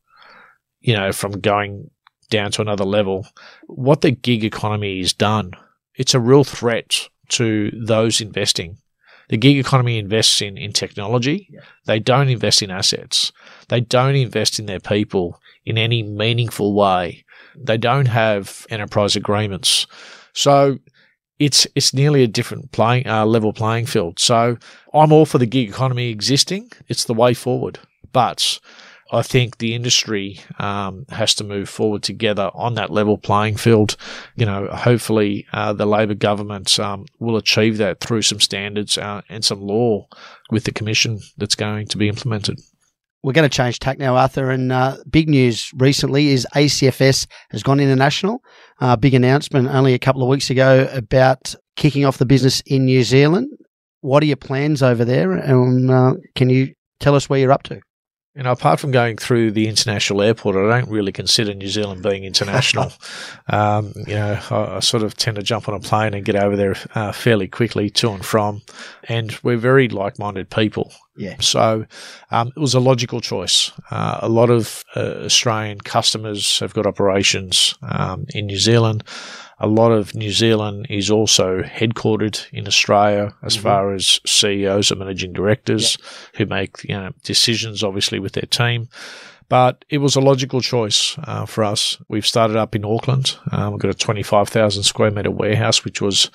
you 0.80 0.94
know, 0.94 1.12
from 1.12 1.40
going 1.40 1.90
down 2.30 2.50
to 2.52 2.62
another 2.62 2.84
level? 2.84 3.26
What 3.66 4.00
the 4.00 4.10
gig 4.10 4.44
economy 4.44 4.98
has 4.98 5.12
done 5.12 5.52
it's 5.96 6.14
a 6.14 6.20
real 6.20 6.44
threat 6.44 7.08
to 7.30 7.70
those 7.72 8.20
investing. 8.20 8.78
The 9.28 9.36
gig 9.36 9.58
economy 9.58 9.98
invests 9.98 10.40
in, 10.40 10.56
in 10.56 10.72
technology. 10.72 11.48
Yeah. 11.50 11.60
They 11.86 11.98
don't 11.98 12.28
invest 12.28 12.62
in 12.62 12.70
assets. 12.70 13.32
They 13.68 13.80
don't 13.80 14.14
invest 14.14 14.60
in 14.60 14.66
their 14.66 14.78
people 14.78 15.40
in 15.64 15.78
any 15.78 16.02
meaningful 16.02 16.74
way. 16.74 17.24
They 17.62 17.76
don't 17.76 18.06
have 18.06 18.66
enterprise 18.70 19.16
agreements. 19.16 19.86
So 20.32 20.78
it's 21.38 21.66
it's 21.74 21.92
nearly 21.92 22.22
a 22.22 22.28
different 22.28 22.72
playing 22.72 23.06
uh, 23.06 23.26
level 23.26 23.52
playing 23.52 23.86
field. 23.86 24.18
So 24.18 24.56
I'm 24.94 25.12
all 25.12 25.26
for 25.26 25.38
the 25.38 25.46
gig 25.46 25.68
economy 25.68 26.10
existing. 26.10 26.70
It's 26.88 27.04
the 27.04 27.14
way 27.14 27.34
forward. 27.34 27.78
But 28.12 28.58
I 29.12 29.22
think 29.22 29.58
the 29.58 29.74
industry 29.74 30.40
um, 30.58 31.06
has 31.10 31.34
to 31.36 31.44
move 31.44 31.68
forward 31.68 32.02
together 32.02 32.50
on 32.54 32.74
that 32.74 32.90
level 32.90 33.18
playing 33.18 33.56
field. 33.56 33.96
You 34.34 34.46
know, 34.46 34.68
hopefully 34.68 35.46
uh, 35.52 35.72
the 35.74 35.86
Labor 35.86 36.14
government 36.14 36.78
um, 36.80 37.06
will 37.20 37.36
achieve 37.36 37.78
that 37.78 38.00
through 38.00 38.22
some 38.22 38.40
standards 38.40 38.98
uh, 38.98 39.22
and 39.28 39.44
some 39.44 39.60
law 39.60 40.08
with 40.50 40.64
the 40.64 40.72
commission 40.72 41.20
that's 41.36 41.54
going 41.54 41.86
to 41.88 41.98
be 41.98 42.08
implemented. 42.08 42.58
We're 43.26 43.32
going 43.32 43.50
to 43.50 43.56
change 43.56 43.80
tack 43.80 43.98
now, 43.98 44.14
Arthur. 44.14 44.52
And 44.52 44.70
uh, 44.70 44.98
big 45.10 45.28
news 45.28 45.72
recently 45.74 46.28
is 46.28 46.46
ACFS 46.54 47.26
has 47.50 47.64
gone 47.64 47.80
international. 47.80 48.38
Uh, 48.80 48.94
big 48.94 49.14
announcement 49.14 49.66
only 49.66 49.94
a 49.94 49.98
couple 49.98 50.22
of 50.22 50.28
weeks 50.28 50.48
ago 50.48 50.88
about 50.92 51.52
kicking 51.74 52.04
off 52.04 52.18
the 52.18 52.24
business 52.24 52.60
in 52.66 52.84
New 52.84 53.02
Zealand. 53.02 53.48
What 54.00 54.22
are 54.22 54.26
your 54.26 54.36
plans 54.36 54.80
over 54.80 55.04
there? 55.04 55.32
And 55.32 55.90
uh, 55.90 56.14
can 56.36 56.50
you 56.50 56.72
tell 57.00 57.16
us 57.16 57.28
where 57.28 57.40
you're 57.40 57.50
up 57.50 57.64
to? 57.64 57.80
You 58.36 58.42
know, 58.42 58.52
apart 58.52 58.80
from 58.80 58.90
going 58.90 59.16
through 59.16 59.52
the 59.52 59.66
international 59.66 60.20
airport, 60.20 60.56
I 60.56 60.68
don't 60.68 60.90
really 60.90 61.10
consider 61.10 61.54
New 61.54 61.68
Zealand 61.68 62.02
being 62.02 62.24
international. 62.24 62.92
um, 63.48 63.94
you 63.96 64.14
know, 64.14 64.38
I, 64.50 64.76
I, 64.76 64.80
sort 64.80 65.02
of 65.02 65.16
tend 65.16 65.36
to 65.36 65.42
jump 65.42 65.70
on 65.70 65.74
a 65.74 65.80
plane 65.80 66.12
and 66.12 66.22
get 66.22 66.36
over 66.36 66.54
there 66.54 66.76
uh, 66.94 67.12
fairly 67.12 67.48
quickly 67.48 67.88
to 67.88 68.10
and 68.10 68.22
from, 68.22 68.60
and 69.04 69.34
we're 69.42 69.56
very 69.56 69.88
like-minded 69.88 70.50
people. 70.50 70.92
Yeah. 71.16 71.36
So 71.40 71.86
um, 72.30 72.48
it 72.48 72.60
was 72.60 72.74
a 72.74 72.80
logical 72.80 73.22
choice. 73.22 73.72
Uh, 73.90 74.18
a 74.20 74.28
lot 74.28 74.50
of 74.50 74.84
uh, 74.94 75.24
Australian 75.24 75.80
customers 75.80 76.58
have 76.58 76.74
got 76.74 76.84
operations 76.84 77.74
um, 77.80 78.26
in 78.34 78.44
New 78.44 78.58
Zealand 78.58 79.02
a 79.58 79.66
lot 79.66 79.90
of 79.90 80.14
New 80.14 80.30
Zealand 80.30 80.86
is 80.90 81.10
also 81.10 81.62
headquartered 81.62 82.46
in 82.52 82.66
Australia 82.66 83.34
as 83.42 83.54
mm-hmm. 83.54 83.62
far 83.62 83.94
as 83.94 84.20
CEOs 84.26 84.90
and 84.90 85.00
managing 85.00 85.32
directors 85.32 85.96
yep. 85.98 86.36
who 86.36 86.46
make 86.46 86.84
you 86.84 86.94
know, 86.94 87.10
decisions, 87.22 87.82
obviously, 87.82 88.18
with 88.18 88.32
their 88.32 88.42
team. 88.42 88.88
But 89.48 89.84
it 89.88 89.98
was 89.98 90.16
a 90.16 90.20
logical 90.20 90.60
choice 90.60 91.16
uh, 91.24 91.46
for 91.46 91.62
us. 91.62 91.96
We've 92.08 92.26
started 92.26 92.56
up 92.56 92.74
in 92.74 92.84
Auckland. 92.84 93.36
Um, 93.52 93.72
we've 93.72 93.80
got 93.80 93.92
a 93.92 93.94
25,000 93.94 94.82
square 94.82 95.10
metre 95.10 95.30
warehouse, 95.30 95.84
which 95.84 96.00
was 96.00 96.30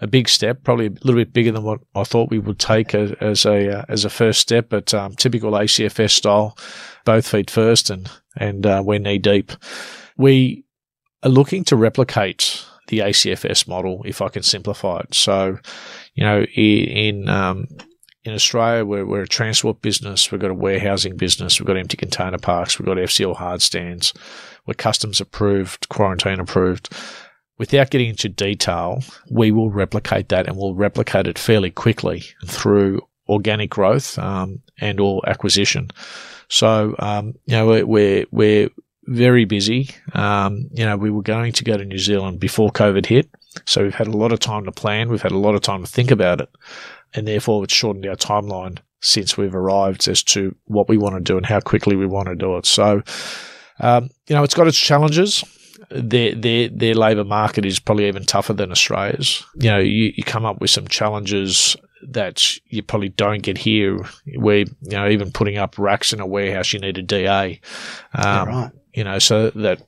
a 0.00 0.06
big 0.06 0.28
step, 0.28 0.62
probably 0.64 0.86
a 0.86 0.90
little 0.90 1.14
bit 1.14 1.32
bigger 1.32 1.52
than 1.52 1.62
what 1.62 1.80
I 1.94 2.04
thought 2.04 2.30
we 2.30 2.38
would 2.38 2.58
take 2.58 2.94
as, 2.94 3.12
as 3.20 3.46
a 3.46 3.78
uh, 3.78 3.84
as 3.88 4.04
a 4.04 4.10
first 4.10 4.40
step, 4.40 4.68
but 4.68 4.92
um, 4.92 5.14
typical 5.14 5.52
ACFS 5.52 6.10
style, 6.10 6.58
both 7.04 7.26
feet 7.26 7.50
first, 7.50 7.88
and 7.88 8.10
and 8.36 8.66
uh, 8.66 8.82
we're 8.84 8.98
knee 8.98 9.18
deep. 9.18 9.52
We 10.18 10.65
are 11.26 11.30
looking 11.30 11.64
to 11.64 11.76
replicate 11.76 12.64
the 12.86 13.00
ACFS 13.00 13.66
model, 13.66 14.02
if 14.04 14.22
I 14.22 14.28
can 14.28 14.44
simplify 14.44 15.00
it. 15.00 15.12
So, 15.12 15.58
you 16.14 16.22
know, 16.24 16.44
in 16.44 17.28
um, 17.28 17.66
in 18.22 18.32
Australia, 18.32 18.84
we're, 18.84 19.04
we're 19.04 19.22
a 19.22 19.28
transport 19.28 19.82
business. 19.82 20.30
We've 20.30 20.40
got 20.40 20.50
a 20.50 20.54
warehousing 20.54 21.16
business. 21.16 21.58
We've 21.58 21.66
got 21.66 21.76
empty 21.76 21.96
container 21.96 22.38
parks. 22.38 22.78
We've 22.78 22.86
got 22.86 22.96
FCL 22.96 23.36
hard 23.36 23.60
stands. 23.60 24.14
We're 24.66 24.74
customs 24.74 25.20
approved, 25.20 25.88
quarantine 25.88 26.40
approved. 26.40 26.92
Without 27.58 27.90
getting 27.90 28.10
into 28.10 28.28
detail, 28.28 29.02
we 29.30 29.50
will 29.50 29.70
replicate 29.70 30.28
that 30.28 30.46
and 30.46 30.56
we'll 30.56 30.74
replicate 30.74 31.26
it 31.26 31.38
fairly 31.38 31.70
quickly 31.70 32.24
through 32.46 33.00
organic 33.28 33.70
growth 33.70 34.18
um, 34.18 34.60
and 34.80 35.00
or 35.00 35.22
acquisition. 35.28 35.90
So, 36.48 36.94
um, 36.98 37.34
you 37.46 37.56
know, 37.56 37.84
we're, 37.86 38.26
we're 38.30 38.70
very 39.06 39.44
busy. 39.44 39.90
Um, 40.12 40.68
you 40.72 40.84
know, 40.84 40.96
we 40.96 41.10
were 41.10 41.22
going 41.22 41.52
to 41.52 41.64
go 41.64 41.76
to 41.76 41.84
New 41.84 41.98
Zealand 41.98 42.40
before 42.40 42.70
COVID 42.70 43.06
hit. 43.06 43.28
So 43.64 43.82
we've 43.82 43.94
had 43.94 44.08
a 44.08 44.16
lot 44.16 44.32
of 44.32 44.40
time 44.40 44.64
to 44.64 44.72
plan. 44.72 45.08
We've 45.08 45.22
had 45.22 45.32
a 45.32 45.38
lot 45.38 45.54
of 45.54 45.62
time 45.62 45.82
to 45.82 45.90
think 45.90 46.10
about 46.10 46.40
it. 46.40 46.50
And 47.14 47.26
therefore, 47.26 47.64
it's 47.64 47.74
shortened 47.74 48.06
our 48.06 48.16
timeline 48.16 48.78
since 49.00 49.36
we've 49.36 49.54
arrived 49.54 50.08
as 50.08 50.22
to 50.24 50.54
what 50.64 50.88
we 50.88 50.98
want 50.98 51.14
to 51.14 51.20
do 51.20 51.36
and 51.36 51.46
how 51.46 51.60
quickly 51.60 51.96
we 51.96 52.06
want 52.06 52.28
to 52.28 52.34
do 52.34 52.56
it. 52.56 52.66
So, 52.66 53.02
um, 53.80 54.10
you 54.26 54.34
know, 54.34 54.42
it's 54.42 54.54
got 54.54 54.66
its 54.66 54.78
challenges. 54.78 55.44
Their, 55.90 56.34
their, 56.34 56.68
their 56.68 56.94
labour 56.94 57.24
market 57.24 57.64
is 57.64 57.78
probably 57.78 58.08
even 58.08 58.24
tougher 58.24 58.52
than 58.52 58.72
Australia's. 58.72 59.44
You 59.56 59.70
know, 59.70 59.78
you, 59.78 60.12
you 60.16 60.24
come 60.24 60.44
up 60.44 60.60
with 60.60 60.70
some 60.70 60.88
challenges 60.88 61.76
that 62.02 62.56
you 62.66 62.82
probably 62.82 63.10
don't 63.10 63.42
get 63.42 63.56
here, 63.56 63.98
where, 64.36 64.58
you 64.58 64.90
know, 64.90 65.08
even 65.08 65.30
putting 65.30 65.56
up 65.58 65.78
racks 65.78 66.12
in 66.12 66.20
a 66.20 66.26
warehouse, 66.26 66.72
you 66.72 66.80
need 66.80 66.98
a 66.98 67.02
DA. 67.02 67.60
Um, 68.14 68.24
yeah, 68.24 68.44
right 68.44 68.72
you 68.96 69.04
know, 69.04 69.20
so 69.20 69.50
that, 69.50 69.80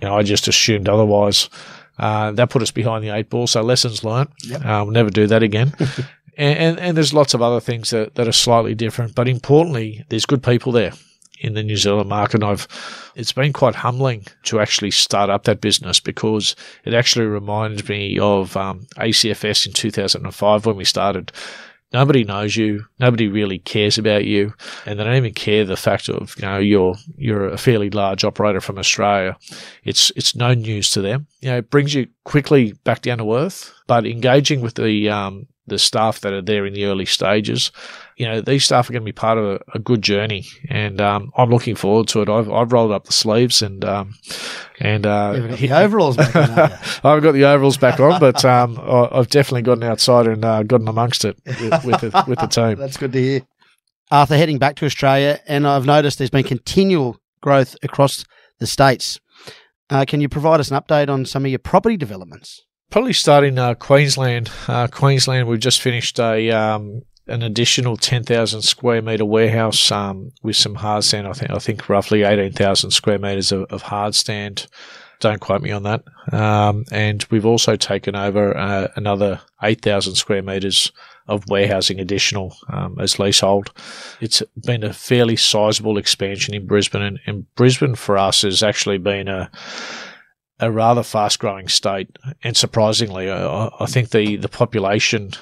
you 0.00 0.08
know, 0.08 0.16
I 0.16 0.22
just 0.24 0.48
assumed 0.48 0.88
otherwise. 0.88 1.48
Uh, 1.96 2.32
that 2.32 2.50
put 2.50 2.62
us 2.62 2.72
behind 2.72 3.04
the 3.04 3.10
eight 3.10 3.30
ball. 3.30 3.46
So 3.46 3.62
lessons 3.62 4.02
learned. 4.02 4.30
Yep. 4.42 4.64
Um, 4.64 4.90
never 4.90 5.10
do 5.10 5.28
that 5.28 5.44
again. 5.44 5.72
and, 6.36 6.58
and, 6.58 6.80
and 6.80 6.96
there's 6.96 7.14
lots 7.14 7.34
of 7.34 7.42
other 7.42 7.60
things 7.60 7.90
that, 7.90 8.16
that 8.16 8.26
are 8.26 8.32
slightly 8.32 8.74
different, 8.74 9.14
but 9.14 9.28
importantly, 9.28 10.04
there's 10.08 10.26
good 10.26 10.42
people 10.42 10.72
there 10.72 10.92
in 11.38 11.54
the 11.54 11.62
New 11.62 11.76
Zealand 11.76 12.08
market. 12.08 12.36
And 12.36 12.44
I've, 12.44 12.66
it's 13.14 13.32
been 13.32 13.52
quite 13.52 13.74
humbling 13.76 14.26
to 14.44 14.60
actually 14.60 14.90
start 14.90 15.30
up 15.30 15.44
that 15.44 15.60
business 15.60 16.00
because 16.00 16.56
it 16.84 16.94
actually 16.94 17.26
reminds 17.26 17.88
me 17.88 18.18
of 18.18 18.56
um, 18.56 18.86
ACFS 18.96 19.66
in 19.66 19.72
2005 19.72 20.66
when 20.66 20.76
we 20.76 20.84
started. 20.84 21.30
Nobody 21.92 22.24
knows 22.24 22.56
you. 22.56 22.86
Nobody 22.98 23.28
really 23.28 23.58
cares 23.60 23.98
about 23.98 24.24
you, 24.24 24.52
and 24.84 24.98
they 24.98 25.04
don't 25.04 25.14
even 25.14 25.32
care 25.32 25.64
the 25.64 25.76
fact 25.76 26.08
of 26.08 26.34
you 26.36 26.42
know 26.42 26.58
you're 26.58 26.96
you're 27.16 27.48
a 27.48 27.58
fairly 27.58 27.88
large 27.90 28.24
operator 28.24 28.60
from 28.60 28.78
Australia. 28.78 29.36
It's 29.84 30.10
it's 30.16 30.34
no 30.34 30.54
news 30.54 30.90
to 30.90 31.02
them. 31.02 31.28
You 31.40 31.50
know, 31.50 31.58
it 31.58 31.70
brings 31.70 31.94
you 31.94 32.08
quickly 32.24 32.72
back 32.84 33.02
down 33.02 33.18
to 33.18 33.34
earth. 33.34 33.72
But 33.86 34.06
engaging 34.06 34.60
with 34.60 34.74
the 34.74 35.08
um, 35.10 35.46
the 35.66 35.78
staff 35.78 36.20
that 36.20 36.32
are 36.32 36.42
there 36.42 36.66
in 36.66 36.74
the 36.74 36.84
early 36.84 37.06
stages. 37.06 37.72
You 38.16 38.26
know, 38.26 38.40
these 38.40 38.64
staff 38.64 38.88
are 38.88 38.92
going 38.92 39.02
to 39.02 39.06
be 39.06 39.12
part 39.12 39.38
of 39.38 39.44
a, 39.44 39.60
a 39.74 39.78
good 39.78 40.02
journey, 40.02 40.46
and 40.68 41.00
um, 41.00 41.32
I'm 41.36 41.50
looking 41.50 41.74
forward 41.74 42.08
to 42.08 42.22
it. 42.22 42.28
I've, 42.28 42.50
I've 42.50 42.72
rolled 42.72 42.92
up 42.92 43.04
the 43.04 43.12
sleeves 43.12 43.62
and 43.62 43.84
um, 43.84 44.14
and 44.80 45.06
uh, 45.06 45.32
the 45.58 45.72
overalls 45.72 46.16
back 46.16 46.36
on. 46.36 46.50
I've 47.04 47.22
got 47.22 47.32
the 47.32 47.44
overalls 47.44 47.76
back 47.76 48.00
on, 48.00 48.20
but 48.20 48.44
um, 48.44 48.78
I've 48.82 49.28
definitely 49.28 49.62
gotten 49.62 49.84
outside 49.84 50.26
and 50.26 50.44
uh, 50.44 50.62
gotten 50.62 50.88
amongst 50.88 51.24
it 51.24 51.38
with, 51.46 51.84
with, 51.84 52.00
the, 52.00 52.24
with 52.28 52.38
the 52.38 52.46
team. 52.46 52.74
That's 52.78 52.96
good 52.96 53.12
to 53.12 53.20
hear. 53.20 53.42
Arthur, 54.10 54.36
heading 54.36 54.58
back 54.58 54.76
to 54.76 54.86
Australia, 54.86 55.40
and 55.46 55.66
I've 55.66 55.86
noticed 55.86 56.18
there's 56.18 56.30
been 56.30 56.44
continual 56.44 57.18
growth 57.40 57.76
across 57.82 58.24
the 58.58 58.66
states. 58.66 59.18
Uh, 59.90 60.04
can 60.06 60.20
you 60.20 60.28
provide 60.28 60.60
us 60.60 60.70
an 60.70 60.80
update 60.80 61.08
on 61.08 61.24
some 61.24 61.44
of 61.44 61.50
your 61.50 61.58
property 61.58 61.96
developments? 61.96 62.64
Probably 62.90 63.12
starting 63.12 63.58
uh, 63.58 63.74
Queensland. 63.74 64.50
Uh, 64.68 64.86
Queensland, 64.86 65.48
we've 65.48 65.58
just 65.58 65.80
finished 65.80 66.18
a 66.20 66.50
um, 66.50 67.02
an 67.26 67.42
additional 67.42 67.96
ten 67.96 68.22
thousand 68.22 68.62
square 68.62 69.02
meter 69.02 69.24
warehouse 69.24 69.90
um, 69.90 70.32
with 70.42 70.56
some 70.56 70.76
hard 70.76 71.04
stand. 71.04 71.26
I 71.26 71.32
think 71.32 71.50
I 71.50 71.58
think 71.58 71.88
roughly 71.88 72.22
eighteen 72.22 72.52
thousand 72.52 72.90
square 72.90 73.18
meters 73.18 73.52
of, 73.52 73.64
of, 73.64 73.82
hard 73.82 74.14
stand. 74.14 74.66
Don't 75.20 75.40
quote 75.40 75.62
me 75.62 75.70
on 75.70 75.84
that. 75.84 76.04
Um, 76.32 76.84
and 76.92 77.24
we've 77.30 77.46
also 77.46 77.76
taken 77.76 78.14
over 78.14 78.56
uh, 78.56 78.88
another 78.96 79.40
eight 79.62 79.80
thousand 79.80 80.16
square 80.16 80.42
meters 80.42 80.92
of 81.26 81.48
warehousing 81.48 81.98
additional 81.98 82.54
um, 82.70 82.98
as 83.00 83.18
leasehold. 83.18 83.72
It's 84.20 84.42
been 84.62 84.84
a 84.84 84.92
fairly 84.92 85.36
sizable 85.36 85.96
expansion 85.96 86.52
in 86.52 86.66
Brisbane, 86.66 87.02
and, 87.02 87.20
and 87.26 87.54
Brisbane 87.54 87.94
for 87.94 88.18
us 88.18 88.42
has 88.42 88.62
actually 88.62 88.98
been 88.98 89.28
a 89.28 89.50
a 90.64 90.70
rather 90.70 91.02
fast 91.02 91.38
growing 91.38 91.68
state. 91.68 92.16
And 92.42 92.56
surprisingly, 92.56 93.30
I, 93.30 93.70
I, 93.78 93.86
think 93.86 94.10
the, 94.10 94.36
the 94.36 94.48
population 94.48 95.32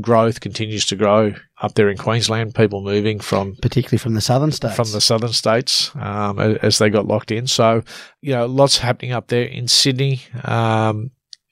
growth 0.00 0.40
continues 0.40 0.84
to 0.86 0.96
grow 0.96 1.34
up 1.60 1.74
there 1.74 1.88
in 1.88 1.96
Queensland. 1.96 2.54
People 2.54 2.82
moving 2.82 3.20
from 3.20 3.56
particularly 3.56 3.98
from 3.98 4.14
the 4.14 4.20
southern 4.20 4.52
states, 4.52 4.76
from 4.76 4.92
the 4.92 5.00
southern 5.00 5.32
states, 5.32 5.90
um, 5.96 6.38
as 6.38 6.78
they 6.78 6.90
got 6.90 7.06
locked 7.06 7.30
in. 7.30 7.46
So, 7.46 7.82
you 8.20 8.32
know, 8.32 8.46
lots 8.46 8.78
happening 8.78 9.12
up 9.12 9.28
there 9.28 9.44
in 9.44 9.68
Sydney. 9.68 10.22
Um, 10.44 11.10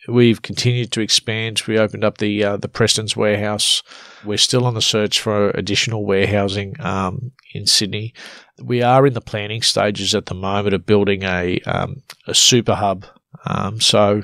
we've 0.09 0.43
continued 0.43 0.93
to 0.93 1.01
expand. 1.01 1.63
We 1.67 1.79
opened 1.79 2.05
up 2.05 2.19
the 2.19 2.45
uh, 2.45 2.57
the 2.59 2.69
Prestons 2.69 3.17
warehouse. 3.17 3.83
We're 4.25 4.39
still 4.39 4.65
on 4.65 4.75
the 4.75 4.83
search 4.83 5.21
for 5.21 5.51
additional 5.51 6.05
warehousing 6.05 6.77
um, 6.81 7.33
in 7.55 7.67
Sydney. 7.67 8.15
We 8.63 8.83
are 8.83 9.07
in 9.07 9.15
the 9.15 9.21
planning 9.21 9.63
stages 9.63 10.15
at 10.15 10.27
the 10.27 10.35
moment 10.35 10.75
of 10.75 10.87
building 10.87 11.23
a 11.23 11.61
um, 11.61 12.03
a 12.27 12.35
super 12.35 12.75
hub. 12.75 13.07
Um, 13.47 13.81
so 13.81 14.23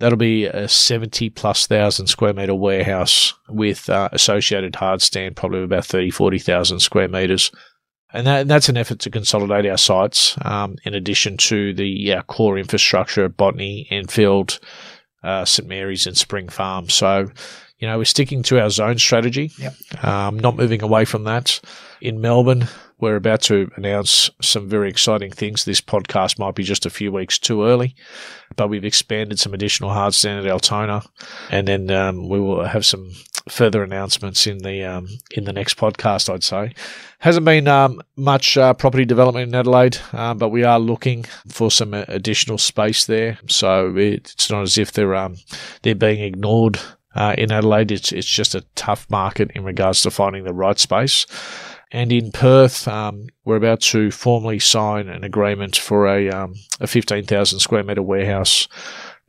That'll 0.00 0.16
be 0.16 0.46
a 0.46 0.66
70 0.66 1.28
plus 1.28 1.66
thousand 1.66 2.06
square 2.06 2.32
meter 2.32 2.54
warehouse 2.54 3.34
with 3.50 3.90
uh, 3.90 4.08
associated 4.12 4.74
hard 4.74 5.02
stand, 5.02 5.36
probably 5.36 5.62
about 5.62 5.84
30, 5.84 6.10
40,000 6.10 6.80
square 6.80 7.06
meters. 7.06 7.50
And, 8.14 8.26
that, 8.26 8.40
and, 8.40 8.50
that's 8.50 8.70
an 8.70 8.78
effort 8.78 8.98
to 9.00 9.10
consolidate 9.10 9.66
our 9.66 9.76
sites 9.76 10.38
um, 10.42 10.76
in 10.84 10.94
addition 10.94 11.36
to 11.36 11.74
the 11.74 12.14
uh, 12.14 12.22
core 12.22 12.56
infrastructure 12.56 13.26
at 13.26 13.36
Botany, 13.36 13.86
Enfield, 13.90 14.58
uh, 15.22 15.44
St 15.44 15.68
Mary's, 15.68 16.06
and 16.06 16.16
Spring 16.16 16.48
Farm. 16.48 16.88
So, 16.88 17.30
you 17.78 17.86
know, 17.86 17.98
we're 17.98 18.04
sticking 18.04 18.42
to 18.44 18.58
our 18.58 18.70
zone 18.70 18.96
strategy, 18.96 19.52
yep. 19.58 19.74
um, 20.02 20.38
not 20.38 20.56
moving 20.56 20.82
away 20.82 21.04
from 21.04 21.24
that. 21.24 21.60
In 22.00 22.22
Melbourne, 22.22 22.68
we're 23.00 23.16
about 23.16 23.42
to 23.42 23.70
announce 23.76 24.30
some 24.40 24.68
very 24.68 24.88
exciting 24.88 25.30
things. 25.30 25.64
This 25.64 25.80
podcast 25.80 26.38
might 26.38 26.54
be 26.54 26.62
just 26.62 26.86
a 26.86 26.90
few 26.90 27.12
weeks 27.12 27.38
too 27.38 27.64
early, 27.64 27.94
but 28.56 28.68
we've 28.68 28.84
expanded 28.84 29.38
some 29.38 29.54
additional 29.54 29.90
hard 29.90 30.14
stand 30.14 30.44
at 30.44 30.50
Altona, 30.50 31.02
and 31.50 31.66
then 31.68 31.90
um, 31.90 32.28
we 32.28 32.40
will 32.40 32.64
have 32.64 32.84
some 32.84 33.12
further 33.48 33.82
announcements 33.82 34.46
in 34.46 34.58
the 34.58 34.84
um, 34.84 35.08
in 35.30 35.44
the 35.44 35.52
next 35.52 35.76
podcast. 35.76 36.32
I'd 36.32 36.44
say 36.44 36.74
hasn't 37.20 37.44
been 37.44 37.68
um, 37.68 38.00
much 38.16 38.56
uh, 38.56 38.74
property 38.74 39.04
development 39.04 39.48
in 39.48 39.54
Adelaide, 39.54 39.98
uh, 40.12 40.34
but 40.34 40.48
we 40.48 40.64
are 40.64 40.78
looking 40.78 41.24
for 41.48 41.70
some 41.70 41.94
additional 41.94 42.58
space 42.58 43.06
there. 43.06 43.38
So 43.48 43.96
it's 43.96 44.50
not 44.50 44.62
as 44.62 44.78
if 44.78 44.92
they're 44.92 45.14
um, 45.14 45.36
they're 45.82 45.94
being 45.94 46.20
ignored. 46.20 46.78
Uh, 47.12 47.34
in 47.36 47.50
Adelaide, 47.50 47.90
it's 47.90 48.12
it's 48.12 48.28
just 48.28 48.54
a 48.54 48.64
tough 48.74 49.08
market 49.10 49.50
in 49.54 49.64
regards 49.64 50.02
to 50.02 50.10
finding 50.10 50.44
the 50.44 50.54
right 50.54 50.78
space. 50.78 51.26
And 51.92 52.12
in 52.12 52.30
Perth, 52.30 52.86
um, 52.86 53.26
we're 53.44 53.56
about 53.56 53.80
to 53.80 54.10
formally 54.10 54.60
sign 54.60 55.08
an 55.08 55.24
agreement 55.24 55.76
for 55.76 56.06
a, 56.06 56.30
um, 56.30 56.54
a 56.78 56.86
15,000 56.86 57.58
square 57.58 57.82
metre 57.82 58.02
warehouse 58.02 58.68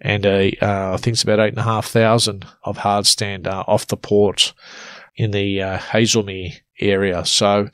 and 0.01 0.25
a, 0.25 0.51
uh, 0.61 0.93
I 0.93 0.97
think 0.97 1.13
it's 1.13 1.23
about 1.23 1.39
8,500 1.39 2.45
of 2.63 2.77
hard 2.77 3.05
stand 3.05 3.47
uh, 3.47 3.63
off 3.67 3.87
the 3.87 3.97
port 3.97 4.53
in 5.15 5.31
the 5.31 5.61
uh, 5.61 5.77
Hazelmere 5.77 6.53
area. 6.79 7.23
So 7.25 7.69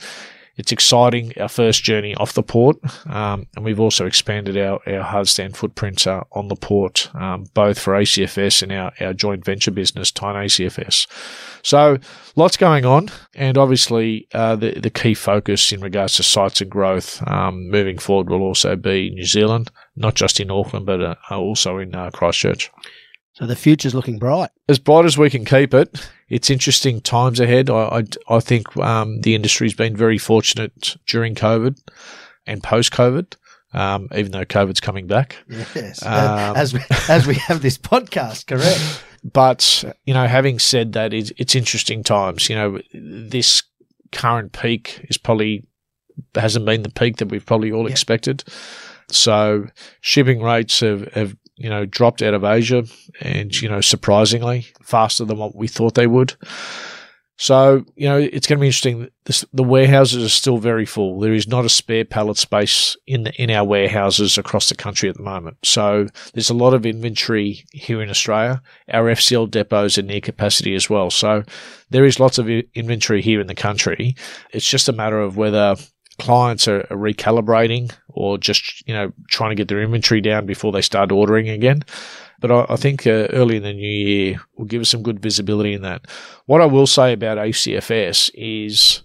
it's 0.57 0.71
exciting, 0.71 1.33
our 1.39 1.47
first 1.47 1.83
journey 1.83 2.15
off 2.15 2.33
the 2.33 2.43
port. 2.43 2.77
Um, 3.05 3.47
and 3.55 3.63
we've 3.63 3.79
also 3.79 4.05
expanded 4.05 4.57
our, 4.57 4.79
our 4.87 5.03
hard 5.03 5.27
stand 5.27 5.55
footprint 5.55 6.07
uh, 6.07 6.23
on 6.31 6.47
the 6.47 6.55
port, 6.55 7.09
um, 7.15 7.45
both 7.53 7.77
for 7.79 7.93
ACFS 7.93 8.63
and 8.63 8.71
our, 8.71 8.91
our 8.99 9.13
joint 9.13 9.45
venture 9.45 9.71
business, 9.71 10.11
Tyne 10.11 10.35
ACFS. 10.35 11.07
So 11.63 11.99
lots 12.35 12.57
going 12.57 12.85
on. 12.85 13.09
And 13.35 13.57
obviously, 13.57 14.27
uh, 14.33 14.55
the, 14.55 14.79
the 14.79 14.89
key 14.89 15.13
focus 15.13 15.71
in 15.71 15.79
regards 15.79 16.15
to 16.15 16.23
sites 16.23 16.59
and 16.59 16.71
growth 16.71 17.25
um, 17.27 17.69
moving 17.69 17.99
forward 17.99 18.29
will 18.29 18.41
also 18.41 18.75
be 18.75 19.11
New 19.11 19.25
Zealand, 19.25 19.69
not 19.95 20.15
just 20.15 20.39
in 20.39 20.49
Auckland, 20.49 20.87
but 20.87 21.01
uh, 21.01 21.15
also 21.29 21.77
in 21.77 21.93
uh, 21.93 22.09
Christchurch. 22.09 22.71
So 23.33 23.45
the 23.45 23.55
future's 23.55 23.93
looking 23.93 24.17
bright. 24.17 24.49
As 24.67 24.79
bright 24.79 25.05
as 25.05 25.19
we 25.19 25.29
can 25.29 25.45
keep 25.45 25.75
it. 25.75 26.09
It's 26.29 26.49
interesting 26.49 27.01
times 27.01 27.39
ahead. 27.39 27.69
I, 27.69 27.99
I, 27.99 28.03
I 28.35 28.39
think 28.39 28.75
um, 28.77 29.21
the 29.21 29.35
industry's 29.35 29.73
been 29.73 29.95
very 29.95 30.17
fortunate 30.17 30.97
during 31.05 31.35
COVID 31.35 31.79
and 32.45 32.61
post 32.63 32.91
COVID. 32.91 33.35
Um, 33.73 34.07
even 34.15 34.31
though 34.31 34.45
COVID's 34.45 34.79
coming 34.79 35.07
back, 35.07 35.37
yes, 35.49 36.01
um, 36.03 36.55
as 36.55 36.73
we, 36.73 36.79
as 37.09 37.27
we 37.27 37.35
have 37.35 37.61
this 37.61 37.77
podcast, 37.77 38.47
correct. 38.47 39.03
But 39.23 39.83
you 40.05 40.13
know, 40.13 40.25
having 40.25 40.57
said 40.57 40.93
that, 40.93 41.13
it's, 41.13 41.33
it's 41.37 41.53
interesting 41.53 42.01
times. 42.01 42.49
You 42.49 42.55
know, 42.55 42.79
this 42.93 43.61
current 44.13 44.53
peak 44.53 45.05
is 45.09 45.17
probably 45.17 45.67
hasn't 46.35 46.65
been 46.65 46.83
the 46.83 46.89
peak 46.89 47.17
that 47.17 47.29
we've 47.29 47.45
probably 47.45 47.71
all 47.71 47.83
yep. 47.83 47.91
expected. 47.91 48.43
So 49.09 49.67
shipping 50.01 50.41
rates 50.41 50.79
have, 50.81 51.11
have 51.13 51.35
you 51.57 51.69
know, 51.69 51.85
dropped 51.85 52.21
out 52.21 52.33
of 52.33 52.43
Asia 52.43 52.85
and, 53.21 53.59
you 53.61 53.67
know, 53.67 53.81
surprisingly 53.81 54.67
faster 54.83 55.25
than 55.25 55.37
what 55.37 55.55
we 55.55 55.67
thought 55.67 55.95
they 55.95 56.07
would. 56.07 56.35
So, 57.39 57.85
you 57.95 58.09
know, 58.09 58.17
it's 58.17 58.47
going 58.47 58.57
to 58.57 58.61
be 58.61 58.67
interesting. 58.67 59.09
This, 59.25 59.45
the 59.53 59.63
warehouses 59.63 60.25
are 60.25 60.29
still 60.29 60.57
very 60.57 60.85
full. 60.87 61.19
There 61.19 61.33
is 61.33 61.47
not 61.47 61.65
a 61.65 61.69
spare 61.69 62.03
pallet 62.03 62.37
space 62.37 62.97
in 63.05 63.23
the, 63.23 63.41
in 63.41 63.51
our 63.51 63.63
warehouses 63.63 64.39
across 64.39 64.69
the 64.69 64.75
country 64.75 65.07
at 65.07 65.17
the 65.17 65.23
moment. 65.23 65.57
So 65.63 66.07
there's 66.33 66.49
a 66.49 66.55
lot 66.55 66.73
of 66.73 66.85
inventory 66.85 67.63
here 67.71 68.01
in 68.01 68.09
Australia. 68.09 68.61
Our 68.91 69.11
FCL 69.11 69.51
depots 69.51 69.99
are 69.99 70.01
near 70.01 70.19
capacity 70.19 70.73
as 70.73 70.89
well. 70.89 71.11
So 71.11 71.43
there 71.91 72.05
is 72.05 72.19
lots 72.19 72.39
of 72.39 72.49
inventory 72.49 73.21
here 73.21 73.39
in 73.39 73.47
the 73.47 73.55
country. 73.55 74.15
It's 74.51 74.67
just 74.67 74.89
a 74.89 74.93
matter 74.93 75.19
of 75.19 75.37
whether 75.37 75.75
clients 76.19 76.67
are, 76.67 76.83
recalibrating 76.83 77.91
or 78.09 78.37
just 78.37 78.87
you 78.87 78.93
know 78.93 79.11
trying 79.27 79.51
to 79.51 79.55
get 79.55 79.67
their 79.67 79.81
inventory 79.81 80.21
down 80.21 80.45
before 80.45 80.71
they 80.71 80.81
start 80.81 81.11
ordering 81.11 81.49
again. 81.49 81.83
But 82.39 82.51
I, 82.51 82.65
I 82.69 82.75
think 82.75 83.07
uh, 83.07 83.27
early 83.31 83.57
in 83.57 83.63
the 83.63 83.73
new 83.73 84.05
year 84.05 84.41
will 84.57 84.65
give 84.65 84.81
us 84.81 84.89
some 84.89 85.03
good 85.03 85.19
visibility 85.19 85.73
in 85.73 85.81
that. 85.81 86.05
What 86.45 86.61
I 86.61 86.65
will 86.65 86.87
say 86.87 87.13
about 87.13 87.37
ACFS 87.37 88.31
is, 88.35 89.01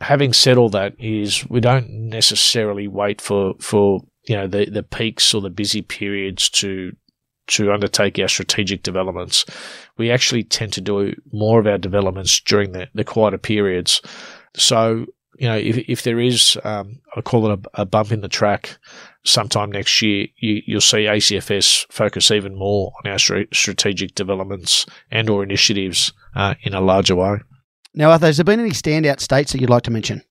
having 0.00 0.32
said 0.32 0.56
all 0.56 0.68
that, 0.70 0.94
is 0.98 1.48
we 1.48 1.60
don't 1.60 1.90
necessarily 1.90 2.88
wait 2.88 3.20
for 3.20 3.54
for 3.60 4.02
you 4.28 4.36
know 4.36 4.46
the 4.46 4.68
the 4.70 4.82
peaks 4.82 5.34
or 5.34 5.40
the 5.40 5.50
busy 5.50 5.82
periods 5.82 6.48
to 6.50 6.92
to 7.48 7.72
undertake 7.72 8.18
our 8.18 8.28
strategic 8.28 8.82
developments. 8.82 9.44
We 9.98 10.10
actually 10.10 10.42
tend 10.42 10.72
to 10.74 10.80
do 10.80 11.14
more 11.32 11.60
of 11.60 11.66
our 11.66 11.78
developments 11.78 12.40
during 12.40 12.72
the, 12.72 12.88
the 12.92 13.04
quieter 13.04 13.38
periods. 13.38 14.02
So 14.56 15.06
you 15.38 15.48
know, 15.48 15.56
if, 15.56 15.76
if 15.88 16.02
there 16.02 16.20
is, 16.20 16.58
um, 16.64 17.00
I 17.16 17.20
call 17.20 17.50
it 17.50 17.58
a, 17.74 17.82
a, 17.82 17.84
bump 17.84 18.12
in 18.12 18.20
the 18.20 18.28
track 18.28 18.78
sometime 19.24 19.70
next 19.70 20.00
year, 20.02 20.26
you, 20.38 20.62
will 20.74 20.80
see 20.80 21.04
ACFS 21.04 21.86
focus 21.90 22.30
even 22.30 22.56
more 22.56 22.92
on 23.04 23.10
our 23.10 23.18
strategic 23.18 24.14
developments 24.14 24.86
and 25.10 25.28
or 25.28 25.42
initiatives 25.42 26.12
uh, 26.34 26.54
in 26.62 26.74
a 26.74 26.80
larger 26.80 27.16
way. 27.16 27.38
Now, 27.94 28.10
Arthur, 28.10 28.26
has 28.26 28.36
there 28.36 28.44
been 28.44 28.60
any 28.60 28.70
standout 28.70 29.20
states 29.20 29.52
that 29.52 29.60
you'd 29.60 29.70
like 29.70 29.84
to 29.84 29.90
mention? 29.90 30.22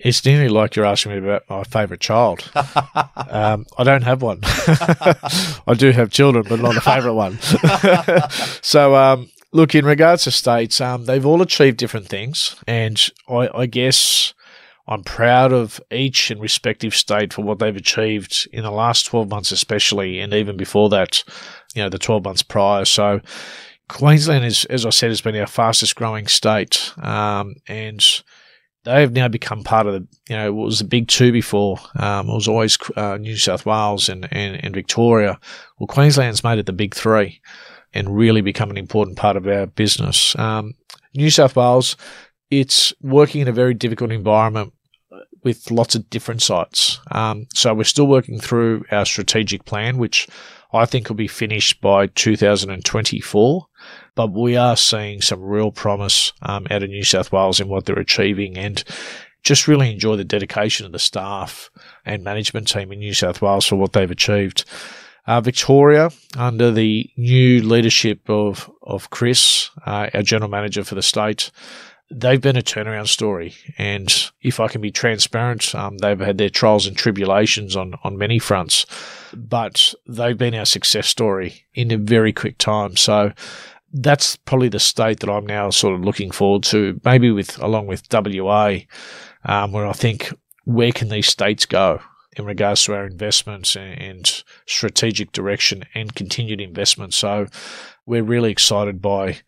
It's 0.00 0.24
nearly 0.24 0.48
like 0.48 0.76
you're 0.76 0.84
asking 0.84 1.12
me 1.12 1.18
about 1.18 1.42
my 1.50 1.64
favourite 1.64 2.00
child. 2.00 2.48
um, 2.54 3.66
I 3.76 3.84
don't 3.84 4.02
have 4.02 4.22
one. 4.22 4.38
I 4.44 5.74
do 5.76 5.90
have 5.90 6.10
children, 6.10 6.44
but 6.48 6.60
not 6.60 6.76
a 6.76 6.80
favourite 6.80 7.14
one. 7.14 7.38
so, 8.62 8.94
um, 8.94 9.28
Look, 9.52 9.74
in 9.74 9.86
regards 9.86 10.24
to 10.24 10.30
states, 10.30 10.80
um, 10.80 11.06
they've 11.06 11.24
all 11.24 11.40
achieved 11.40 11.78
different 11.78 12.06
things, 12.06 12.54
and 12.66 13.00
I, 13.28 13.48
I 13.54 13.66
guess 13.66 14.34
I'm 14.86 15.02
proud 15.02 15.54
of 15.54 15.80
each 15.90 16.30
and 16.30 16.40
respective 16.40 16.94
state 16.94 17.32
for 17.32 17.42
what 17.42 17.58
they've 17.58 17.74
achieved 17.74 18.46
in 18.52 18.62
the 18.62 18.70
last 18.70 19.06
12 19.06 19.30
months, 19.30 19.50
especially, 19.50 20.20
and 20.20 20.34
even 20.34 20.58
before 20.58 20.90
that, 20.90 21.24
you 21.74 21.82
know, 21.82 21.88
the 21.88 21.98
12 21.98 22.24
months 22.24 22.42
prior. 22.42 22.84
So, 22.84 23.20
Queensland 23.88 24.44
is, 24.44 24.66
as 24.66 24.84
I 24.84 24.90
said, 24.90 25.08
has 25.08 25.22
been 25.22 25.36
our 25.36 25.46
fastest 25.46 25.96
growing 25.96 26.26
state, 26.26 26.92
um, 26.98 27.54
and 27.66 28.04
they 28.84 29.00
have 29.00 29.12
now 29.12 29.28
become 29.28 29.64
part 29.64 29.86
of 29.86 29.94
the, 29.94 30.06
you 30.28 30.36
know, 30.36 30.46
it 30.46 30.54
was 30.54 30.80
the 30.80 30.84
big 30.84 31.08
two 31.08 31.32
before. 31.32 31.78
Um, 31.96 32.28
it 32.28 32.34
was 32.34 32.48
always 32.48 32.76
uh, 32.96 33.16
New 33.16 33.36
South 33.36 33.64
Wales 33.64 34.10
and, 34.10 34.28
and, 34.30 34.62
and 34.62 34.74
Victoria. 34.74 35.40
Well, 35.78 35.86
Queensland's 35.86 36.44
made 36.44 36.58
it 36.58 36.66
the 36.66 36.72
big 36.74 36.94
three 36.94 37.40
and 37.94 38.16
really 38.16 38.40
become 38.40 38.70
an 38.70 38.76
important 38.76 39.16
part 39.16 39.36
of 39.36 39.46
our 39.46 39.66
business. 39.66 40.36
Um, 40.38 40.74
New 41.14 41.30
South 41.30 41.56
Wales, 41.56 41.96
it's 42.50 42.92
working 43.00 43.40
in 43.40 43.48
a 43.48 43.52
very 43.52 43.74
difficult 43.74 44.12
environment 44.12 44.72
with 45.42 45.70
lots 45.70 45.94
of 45.94 46.08
different 46.10 46.42
sites. 46.42 47.00
Um, 47.10 47.46
so 47.54 47.72
we're 47.74 47.84
still 47.84 48.06
working 48.06 48.38
through 48.38 48.84
our 48.90 49.06
strategic 49.06 49.64
plan, 49.64 49.98
which 49.98 50.28
I 50.72 50.84
think 50.84 51.08
will 51.08 51.16
be 51.16 51.28
finished 51.28 51.80
by 51.80 52.08
2024. 52.08 53.66
But 54.14 54.32
we 54.32 54.56
are 54.56 54.76
seeing 54.76 55.22
some 55.22 55.40
real 55.40 55.70
promise 55.70 56.32
um, 56.42 56.66
out 56.70 56.82
of 56.82 56.90
New 56.90 57.04
South 57.04 57.32
Wales 57.32 57.60
in 57.60 57.68
what 57.68 57.86
they're 57.86 57.98
achieving 57.98 58.58
and 58.58 58.82
just 59.42 59.68
really 59.68 59.90
enjoy 59.92 60.16
the 60.16 60.24
dedication 60.24 60.84
of 60.84 60.92
the 60.92 60.98
staff 60.98 61.70
and 62.04 62.24
management 62.24 62.68
team 62.68 62.92
in 62.92 62.98
New 62.98 63.14
South 63.14 63.40
Wales 63.40 63.66
for 63.66 63.76
what 63.76 63.92
they've 63.92 64.10
achieved. 64.10 64.64
Uh, 65.28 65.42
Victoria, 65.42 66.10
under 66.38 66.70
the 66.70 67.10
new 67.18 67.62
leadership 67.62 68.18
of 68.30 68.70
of 68.82 69.10
Chris, 69.10 69.68
uh, 69.84 70.08
our 70.14 70.22
general 70.22 70.50
manager 70.50 70.82
for 70.82 70.94
the 70.94 71.02
state, 71.02 71.50
they've 72.10 72.40
been 72.40 72.56
a 72.56 72.62
turnaround 72.62 73.08
story. 73.08 73.54
And 73.76 74.10
if 74.40 74.58
I 74.58 74.68
can 74.68 74.80
be 74.80 74.90
transparent, 74.90 75.74
um, 75.74 75.98
they've 75.98 76.18
had 76.18 76.38
their 76.38 76.48
trials 76.48 76.86
and 76.86 76.96
tribulations 76.96 77.76
on 77.76 77.96
on 78.04 78.16
many 78.16 78.38
fronts, 78.38 78.86
but 79.34 79.92
they've 80.08 80.38
been 80.38 80.54
our 80.54 80.64
success 80.64 81.06
story 81.06 81.66
in 81.74 81.90
a 81.90 81.98
very 81.98 82.32
quick 82.32 82.56
time. 82.56 82.96
So 82.96 83.34
that's 83.92 84.36
probably 84.36 84.70
the 84.70 84.80
state 84.80 85.20
that 85.20 85.30
I'm 85.30 85.44
now 85.44 85.68
sort 85.68 85.94
of 85.94 86.06
looking 86.06 86.30
forward 86.30 86.62
to, 86.72 87.02
maybe 87.04 87.30
with 87.30 87.58
along 87.62 87.86
with 87.86 88.08
WA, 88.10 88.78
um, 89.44 89.72
where 89.72 89.86
I 89.86 89.92
think 89.92 90.32
where 90.64 90.92
can 90.92 91.10
these 91.10 91.28
states 91.28 91.66
go 91.66 92.00
in 92.38 92.44
regards 92.44 92.84
to 92.84 92.94
our 92.94 93.06
investments 93.06 93.76
and 93.76 94.42
strategic 94.66 95.32
direction 95.32 95.84
and 95.94 96.14
continued 96.14 96.60
investment. 96.60 97.14
So 97.14 97.46
we're 98.06 98.22
really 98.22 98.50
excited 98.50 99.02
by 99.02 99.38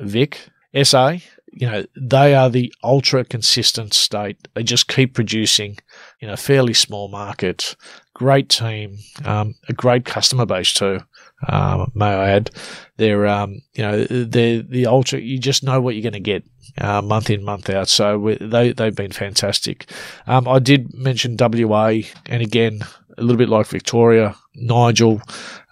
Vic 0.00 0.48
SA. 0.82 1.18
You 1.52 1.70
know, 1.70 1.84
they 1.96 2.34
are 2.34 2.48
the 2.48 2.72
ultra 2.84 3.24
consistent 3.24 3.92
state. 3.92 4.36
They 4.54 4.62
just 4.62 4.88
keep 4.88 5.14
producing 5.14 5.78
in 6.20 6.30
a 6.30 6.36
fairly 6.36 6.74
small 6.74 7.08
market. 7.08 7.74
Great 8.14 8.48
team, 8.48 8.98
um, 9.24 9.54
a 9.68 9.72
great 9.72 10.04
customer 10.04 10.46
base 10.46 10.72
too. 10.72 11.00
Um, 11.48 11.90
may 11.94 12.06
I 12.06 12.30
add, 12.30 12.50
they're 12.96 13.26
um, 13.26 13.62
you 13.74 13.82
know 13.82 14.04
they're 14.04 14.62
the 14.62 14.86
ultra. 14.86 15.20
You 15.20 15.38
just 15.38 15.64
know 15.64 15.80
what 15.80 15.94
you're 15.94 16.02
going 16.02 16.12
to 16.12 16.20
get 16.20 16.44
uh, 16.78 17.02
month 17.02 17.30
in 17.30 17.44
month 17.44 17.70
out. 17.70 17.88
So 17.88 18.36
they 18.40 18.72
they've 18.72 18.94
been 18.94 19.12
fantastic. 19.12 19.90
Um, 20.26 20.46
I 20.46 20.58
did 20.58 20.94
mention 20.94 21.36
WA, 21.38 22.00
and 22.26 22.42
again 22.42 22.82
a 23.18 23.22
little 23.22 23.36
bit 23.36 23.48
like 23.48 23.66
Victoria, 23.66 24.34
Nigel, 24.54 25.22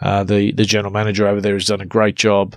uh, 0.01 0.25
the 0.25 0.53
the 0.53 0.65
general 0.65 0.93
manager 0.93 1.27
over 1.27 1.41
there, 1.41 1.55
has 1.55 1.67
done 1.67 1.81
a 1.81 1.87
great 1.87 2.17
job 2.17 2.57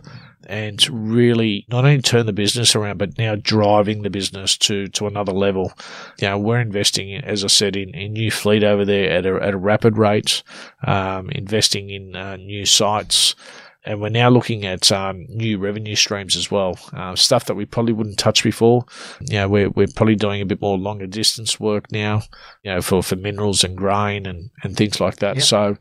and 0.52 0.86
really 0.90 1.66
not 1.70 1.86
only 1.86 2.02
turn 2.02 2.26
the 2.26 2.34
business 2.34 2.76
around, 2.76 2.98
but 2.98 3.18
now 3.18 3.36
driving 3.36 4.02
the 4.02 4.10
business 4.10 4.58
to, 4.58 4.90
to 4.90 5.08
another 5.08 5.32
level. 5.32 5.72
You 6.20 6.28
know, 6.28 6.38
we're 6.38 6.60
investing, 6.60 7.16
as 7.16 7.46
I 7.46 7.48
said, 7.48 7.78
in, 7.78 7.96
in 7.96 8.12
new 8.12 8.30
fleet 8.30 8.62
over 8.62 8.84
there 8.84 9.10
at 9.10 9.26
a, 9.26 9.36
at 9.42 9.54
a 9.54 9.58
rapid 9.58 9.98
rate, 9.98 10.44
um, 10.86 11.30
investing 11.30 11.90
in 11.90 12.18
uh, 12.18 12.36
new 12.36 12.66
sites. 12.66 13.34
And 13.84 14.00
we're 14.00 14.10
now 14.10 14.30
looking 14.30 14.64
at 14.64 14.92
um, 14.92 15.26
new 15.28 15.58
revenue 15.58 15.96
streams 15.96 16.36
as 16.36 16.52
well, 16.52 16.78
uh, 16.94 17.16
stuff 17.16 17.46
that 17.46 17.56
we 17.56 17.66
probably 17.66 17.94
wouldn't 17.94 18.20
touch 18.20 18.44
before. 18.44 18.86
You 19.22 19.38
know, 19.38 19.50
we're, 19.50 19.70
we're 19.70 19.88
probably 19.96 20.16
doing 20.16 20.40
a 20.40 20.46
bit 20.46 20.62
more 20.62 20.78
longer 20.78 21.08
distance 21.08 21.60
work 21.60 21.92
now, 21.92 22.22
you 22.62 22.72
know, 22.72 22.82
for, 22.82 23.02
for 23.02 23.16
minerals 23.16 23.64
and 23.64 23.76
grain 23.76 24.28
and, 24.28 24.52
and 24.62 24.78
things 24.78 25.00
like 25.00 25.16
that. 25.16 25.38
Yep. 25.38 25.46
So 25.46 25.78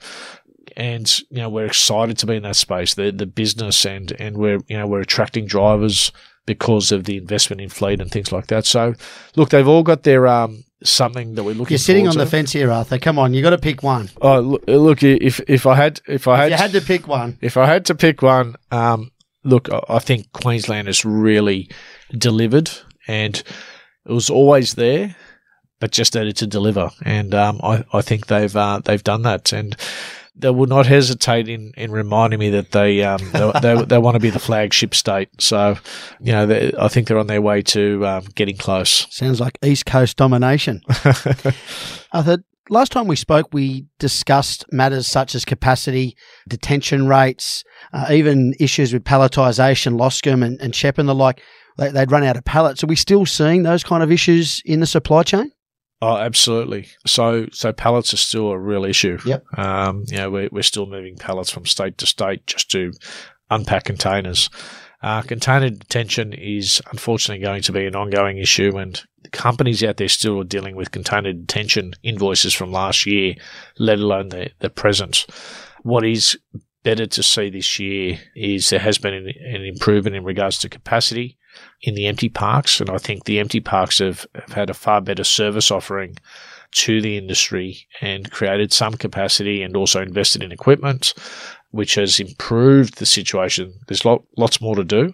and 0.77 1.19
you 1.31 1.39
know 1.39 1.49
we're 1.49 1.67
excited 1.67 2.19
to 2.19 2.27
be 2.27 2.37
in 2.37 2.43
that 2.45 2.57
space. 2.57 2.95
The 2.95 3.11
the 3.11 3.27
business 3.27 3.85
and 3.85 4.13
and 4.19 4.37
we're 4.37 4.61
you 4.69 4.77
know 4.77 4.87
we're 4.87 5.01
attracting 5.01 5.47
drivers 5.47 6.13
because 6.47 6.91
of 6.91 7.05
the 7.05 7.17
investment 7.17 7.61
in 7.61 7.69
fleet 7.69 8.01
and 8.01 8.11
things 8.11 8.33
like 8.33 8.49
that. 8.49 8.67
So, 8.67 8.95
look, 9.37 9.51
they've 9.51 9.69
all 9.69 9.83
got 9.83 10.03
their 10.03 10.27
um 10.27 10.65
something 10.83 11.35
that 11.35 11.45
we're 11.45 11.55
looking. 11.55 11.75
You're 11.75 11.79
sitting 11.79 12.07
on 12.07 12.15
to. 12.15 12.19
the 12.19 12.27
fence 12.27 12.53
here, 12.53 12.71
Arthur. 12.71 12.99
Come 12.99 13.19
on, 13.19 13.35
you 13.35 13.43
got 13.43 13.51
to 13.51 13.59
pick 13.59 13.83
one. 13.83 14.11
Oh, 14.21 14.41
look, 14.41 14.65
look, 14.67 15.03
if 15.03 15.41
if 15.49 15.67
I 15.67 15.75
had 15.75 16.01
if 16.07 16.27
I 16.27 16.37
had 16.37 16.53
if 16.53 16.59
had 16.59 16.73
to 16.73 16.81
pick 16.81 17.07
one, 17.07 17.39
if 17.41 17.57
I 17.57 17.67
had 17.67 17.85
to 17.87 17.95
pick 17.95 18.23
one, 18.23 18.57
um, 18.71 19.13
look, 19.45 19.69
I 19.89 19.99
think 19.99 20.33
Queensland 20.33 20.89
has 20.89 21.05
really 21.05 21.71
delivered, 22.17 22.71
and 23.07 23.37
it 24.07 24.13
was 24.13 24.31
always 24.31 24.75
there, 24.75 25.15
but 25.79 25.93
just 25.93 26.15
needed 26.15 26.37
to 26.39 26.47
deliver, 26.47 26.91
and 27.05 27.35
um, 27.35 27.61
I 27.63 27.85
I 27.93 28.01
think 28.01 28.27
they've 28.27 28.55
uh, 28.57 28.81
they've 28.85 29.05
done 29.05 29.23
that, 29.23 29.53
and 29.53 29.77
they 30.37 30.51
will 30.51 30.66
not 30.66 30.87
hesitate 30.87 31.49
in, 31.49 31.73
in 31.77 31.90
reminding 31.90 32.38
me 32.38 32.51
that 32.51 32.73
they 32.73 33.03
um, 33.03 33.21
they, 33.33 33.53
they, 33.62 33.85
they, 33.85 33.99
want 33.99 34.14
to 34.14 34.21
be 34.21 34.31
the 34.31 34.38
flagship 34.38 34.95
state. 34.95 35.29
So, 35.40 35.77
you 36.21 36.33
know, 36.33 36.47
they, 36.47 36.73
I 36.79 36.88
think 36.88 37.09
they're 37.09 37.19
on 37.19 37.27
their 37.27 37.43
way 37.43 37.62
to 37.62 38.07
um, 38.07 38.25
getting 38.35 38.57
close. 38.57 39.07
Sounds 39.11 39.40
like 39.40 39.59
East 39.64 39.87
Coast 39.87 40.16
domination. 40.16 40.81
Arthur, 42.12 42.38
last 42.69 42.93
time 42.93 43.07
we 43.07 43.16
spoke, 43.16 43.49
we 43.53 43.87
discussed 43.99 44.64
matters 44.73 45.07
such 45.07 45.35
as 45.35 45.45
capacity, 45.45 46.16
detention 46.49 47.07
rates, 47.07 47.64
uh, 47.93 48.07
even 48.11 48.55
issues 48.59 48.93
with 48.93 49.05
palletisation, 49.05 49.99
Loscam 49.99 50.45
and, 50.45 50.61
and 50.61 50.73
CHEP 50.73 50.99
and 50.99 51.09
the 51.09 51.14
like. 51.14 51.43
They, 51.77 51.90
they'd 51.90 52.11
run 52.11 52.25
out 52.25 52.37
of 52.37 52.45
pallets. 52.45 52.83
Are 52.83 52.88
we 52.88 52.97
still 52.97 53.27
seeing 53.27 53.62
those 53.62 53.85
kind 53.85 54.03
of 54.03 54.11
issues 54.11 54.62
in 54.64 54.81
the 54.81 54.87
supply 54.87 55.23
chain? 55.23 55.53
Oh, 56.03 56.17
absolutely. 56.17 56.89
So, 57.07 57.47
so 57.53 57.73
pallets 57.73 58.15
are 58.15 58.19
still 58.19 58.51
a 58.51 58.59
real 58.59 58.85
issue. 58.85 59.19
Yep. 59.25 59.59
Um, 59.59 60.05
you 60.09 60.17
know, 60.17 60.31
we're, 60.31 60.49
we're 60.51 60.63
still 60.63 60.87
moving 60.87 61.17
pallets 61.17 61.51
from 61.51 61.67
state 61.67 61.99
to 61.99 62.07
state 62.07 62.47
just 62.47 62.71
to 62.71 62.93
unpack 63.51 63.85
containers. 63.85 64.49
Uh, 65.03 65.23
container 65.23 65.71
detention 65.71 66.33
is 66.33 66.83
unfortunately 66.91 67.43
going 67.43 67.63
to 67.63 67.73
be 67.73 67.87
an 67.87 67.97
ongoing 67.97 68.39
issue, 68.39 68.77
and 68.77 69.03
companies 69.33 69.83
out 69.83 69.97
there 69.97 70.09
still 70.09 70.41
are 70.41 70.45
dealing 70.45 70.77
with 70.77 70.91
container 70.91 71.33
detention 71.33 71.93
invoices 72.03 72.55
from 72.55 72.71
last 72.71 73.07
year, 73.07 73.35
let 73.79 73.99
alone 73.99 74.29
the, 74.29 74.51
the 74.59 74.69
present. 74.69 75.27
What 75.83 76.05
is 76.05 76.39
better 76.83 77.07
to 77.07 77.23
see 77.23 77.51
this 77.51 77.79
year 77.79 78.19
is 78.35 78.71
there 78.71 78.79
has 78.79 78.99
been 78.99 79.15
an, 79.15 79.29
an 79.29 79.65
improvement 79.65 80.17
in 80.17 80.25
regards 80.25 80.59
to 80.59 80.69
capacity 80.69 81.39
in 81.83 81.95
the 81.95 82.07
empty 82.07 82.29
parks. 82.29 82.81
And 82.81 82.91
I 82.91 82.99
think 82.99 83.25
the 83.25 83.39
empty 83.39 83.61
parks 83.61 83.99
have, 83.99 84.27
have 84.35 84.53
had 84.53 84.71
a 84.71 84.75
far 84.75 85.01
better 85.01 85.25
service 85.25 85.71
offering 85.71 86.17
to 86.73 87.01
the 87.01 87.17
industry 87.17 87.87
and 88.01 88.31
created 88.31 88.73
some 88.73 88.95
capacity 88.95 89.63
and 89.63 89.77
also 89.77 90.03
invested 90.03 90.43
in 90.43 90.53
equipment, 90.53 91.15
which 91.71 91.95
has 91.95 92.21
improved 92.21 92.99
the 92.99 93.07
situation. 93.07 93.75
There's 93.89 94.05
lot, 94.05 94.25
lots 94.37 94.61
more 94.61 94.77
to 94.77 94.85
do. 94.85 95.13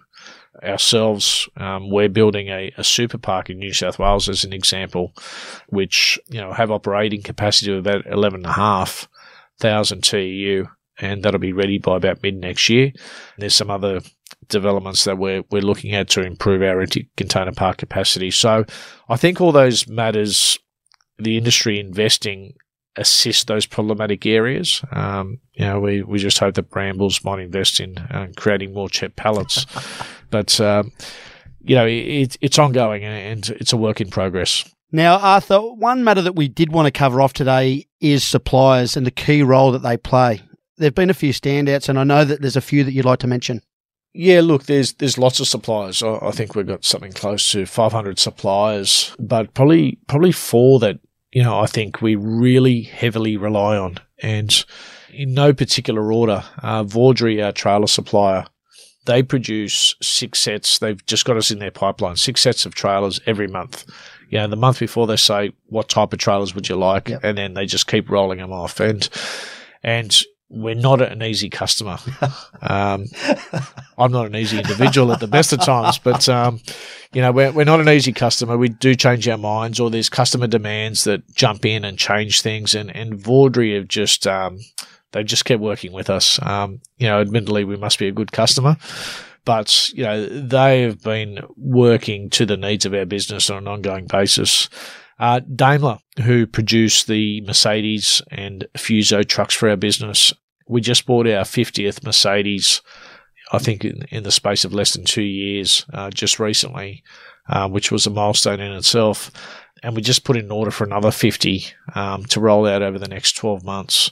Ourselves, 0.63 1.49
um, 1.57 1.91
we're 1.91 2.09
building 2.09 2.49
a, 2.49 2.73
a 2.79 2.85
super 2.85 3.19
park 3.19 3.51
in 3.51 3.59
New 3.59 3.75
South 3.75 3.99
Wales 3.99 4.29
as 4.29 4.43
an 4.43 4.55
example, 4.55 5.13
which 5.69 6.19
you 6.31 6.41
know 6.41 6.51
have 6.53 6.71
operating 6.71 7.21
capacity 7.23 7.71
of 7.73 7.79
about 7.79 8.07
eleven 8.07 8.41
and 8.41 8.47
a 8.47 8.53
half 8.53 9.07
thousand 9.59 10.03
TEU, 10.03 10.65
and 10.99 11.23
that'll 11.23 11.41
be 11.41 11.53
ready 11.53 11.77
by 11.77 11.99
about 11.99 12.23
mid 12.23 12.37
next 12.37 12.71
year. 12.71 12.93
There's 13.37 13.55
some 13.55 13.71
other 13.71 14.01
developments 14.49 15.05
that 15.05 15.19
we're 15.19 15.43
we're 15.51 15.63
looking 15.63 15.95
at 15.95 16.09
to 16.11 16.23
improve 16.23 16.63
our 16.63 16.81
empty 16.81 17.09
container 17.17 17.53
park 17.53 17.79
capacity. 17.79 18.31
So 18.31 18.65
I 19.09 19.17
think 19.17 19.41
all 19.41 19.53
those 19.53 19.89
matters, 19.89 20.59
the 21.19 21.37
industry 21.37 21.81
investing 21.81 22.55
assist 22.97 23.47
those 23.47 23.67
problematic 23.67 24.27
areas. 24.27 24.83
Um, 24.91 25.39
you 25.53 25.65
know, 25.65 25.81
we, 25.81 26.03
we 26.03 26.19
just 26.19 26.39
hope 26.39 26.55
that 26.55 26.71
Brambles 26.71 27.25
might 27.25 27.41
invest 27.41 27.81
in 27.81 27.99
uh, 27.99 28.29
creating 28.37 28.73
more 28.73 28.89
CHEP 28.89 29.17
pallets. 29.17 29.67
but, 30.31 30.59
um, 30.61 30.93
you 31.63 31.75
know, 31.75 31.87
it, 31.87 32.37
it's 32.41 32.59
ongoing 32.59 33.05
and 33.05 33.49
it's 33.51 33.73
a 33.73 33.77
work 33.77 34.01
in 34.01 34.09
progress. 34.09 34.65
Now, 34.93 35.19
Arthur, 35.19 35.59
one 35.59 36.05
matter 36.05 36.23
that 36.23 36.37
we 36.37 36.49
did 36.49 36.73
want 36.73 36.87
to 36.87 36.93
cover 36.93 37.21
off 37.21 37.33
today 37.33 37.87
is 38.01 38.25
suppliers 38.25 38.97
and 38.97 39.05
the 39.05 39.11
key 39.11 39.43
role 39.43 39.73
that 39.73 39.83
they 39.83 39.97
play. 39.97 40.41
There 40.79 40.87
have 40.87 40.95
been 40.95 41.11
a 41.11 41.15
few 41.15 41.33
standouts, 41.33 41.89
and 41.89 41.99
I 41.99 42.05
know 42.05 42.25
that 42.25 42.41
there's 42.41 42.57
a 42.57 42.61
few 42.61 42.85
that 42.85 42.93
you'd 42.93 43.07
like 43.07 43.19
to 43.21 43.27
mention. 43.27 43.63
Yeah, 44.17 44.41
look, 44.41 44.65
there's 44.65 44.95
there's 44.95 45.19
lots 45.19 45.41
of 45.41 45.49
suppliers. 45.49 46.03
I, 46.03 46.19
I 46.23 46.31
think 46.31 46.55
we've 46.55 46.67
got 46.67 46.85
something 46.85 47.13
close 47.13 47.51
to 47.53 47.67
500 47.67 48.19
suppliers, 48.19 49.15
but 49.19 49.53
probably 49.55 49.99
probably 50.07 50.33
four 50.33 50.79
that 50.81 51.01
you 51.33 51.43
know 51.43 51.61
I 51.61 51.67
think 51.67 52.01
we 52.01 52.17
really 52.17 52.83
heavily 52.83 53.37
rely 53.37 53.77
on, 53.77 53.99
and 54.23 54.65
in 55.11 55.35
no 55.35 55.53
particular 55.53 56.13
order. 56.13 56.45
Uh, 56.63 56.85
Vawdrey, 56.85 57.43
our 57.43 57.53
trailer 57.53 57.87
supplier, 57.87 58.47
they 59.07 59.23
produce 59.23 59.95
six 60.03 60.41
sets. 60.41 60.79
They've 60.79 61.05
just 61.07 61.25
got 61.25 61.37
us 61.37 61.51
in 61.51 61.59
their 61.59 61.71
pipeline, 61.71 62.17
six 62.17 62.41
sets 62.41 62.67
of 62.67 62.75
trailers 62.75 63.21
every 63.27 63.49
month. 63.49 63.85
You 64.29 64.39
know, 64.39 64.49
the 64.49 64.57
month 64.57 64.81
before 64.81 65.07
they 65.07 65.17
say 65.17 65.53
what 65.67 65.89
type 65.89 66.13
of 66.13 66.19
trailers 66.19 66.55
would 66.55 66.69
you 66.69 66.77
like, 66.77 67.09
yep. 67.09 67.21
and 67.23 67.39
then 67.39 67.55
they 67.55 67.67
just 67.67 67.87
keep 67.87 68.11
rolling 68.11 68.39
them 68.39 68.53
off. 68.53 68.81
And 68.81 69.09
and 69.83 70.21
we're 70.49 70.75
not 70.75 71.03
an 71.03 71.23
easy 71.23 71.51
customer. 71.51 71.99
Um, 72.63 73.05
I'm 73.97 74.11
not 74.11 74.27
an 74.27 74.35
easy 74.35 74.59
individual 74.59 75.13
at 75.13 75.21
the 75.21 75.29
best 75.29 75.53
of 75.53 75.61
times, 75.61 75.99
but 75.99 76.29
um, 76.29 76.61
you 77.13 77.21
know 77.21 77.31
we're 77.31 77.53
we're 77.53 77.65
not 77.65 77.81
an 77.81 77.89
easy 77.89 78.13
customer. 78.13 78.57
We 78.57 78.71
do 78.71 78.95
change 78.97 79.29
our 79.29 79.39
minds, 79.39 79.79
or 79.79 79.89
there's 79.89 80.09
customer 80.09 80.49
demands 80.49 81.05
that 81.05 81.23
jump 81.35 81.65
in 81.65 81.85
and 81.85 81.97
change 81.97 82.41
things. 82.41 82.75
And 82.75 82.95
and 82.97 83.15
Vawdrey 83.15 83.77
have 83.77 83.87
just 83.87 84.27
um, 84.27 84.59
they've 85.13 85.25
just 85.25 85.45
kept 85.45 85.61
working 85.61 85.93
with 85.93 86.11
us. 86.11 86.41
Um, 86.43 86.81
you 86.97 87.07
know, 87.07 87.21
admittedly, 87.21 87.63
we 87.65 87.77
must 87.77 87.99
be 87.99 88.09
a 88.09 88.13
good 88.13 88.33
customer. 88.33 88.77
But 89.45 89.93
you 89.93 90.03
know 90.03 90.27
they 90.27 90.83
have 90.83 91.03
been 91.03 91.41
working 91.57 92.31
to 92.31 92.47
the 92.47 92.57
needs 92.57 92.85
of 92.85 92.95
our 92.95 93.07
business 93.07 93.49
on 93.49 93.59
an 93.59 93.69
ongoing 93.69 94.07
basis. 94.07 94.69
Uh, 95.19 95.41
Daimler, 95.41 95.99
who 96.23 96.47
produce 96.47 97.05
the 97.05 97.41
Mercedes 97.43 98.21
and 98.31 98.67
Fuso 98.77 99.27
trucks 99.27 99.55
for 99.55 99.69
our 99.69 99.77
business, 99.77 100.33
we 100.69 100.81
just 100.81 101.07
bought 101.07 101.27
our 101.27 101.45
50th 101.45 102.05
Mercedes, 102.05 102.83
I 103.53 103.59
think, 103.59 103.85
in, 103.85 104.03
in 104.11 104.25
the 104.25 104.33
space 104.33 104.65
of 104.65 104.75
less 104.75 104.93
than 104.93 105.05
two 105.05 105.23
years, 105.23 105.87
uh, 105.93 106.11
just 106.11 106.39
recently, 106.39 107.03
uh, 107.49 107.69
which 107.69 107.91
was 107.91 108.07
a 108.07 108.11
milestone 108.11 108.61
in 108.61 108.73
itself. 108.73 109.31
And 109.83 109.95
we 109.95 110.03
just 110.03 110.25
put 110.25 110.37
in 110.37 110.47
an 110.47 110.51
order 110.51 110.71
for 110.71 110.85
another 110.85 111.11
50 111.11 111.65
um, 111.95 112.25
to 112.27 112.41
roll 112.41 112.67
out 112.67 112.83
over 112.83 112.99
the 112.99 113.09
next 113.09 113.37
12 113.37 113.65
months. 113.65 114.11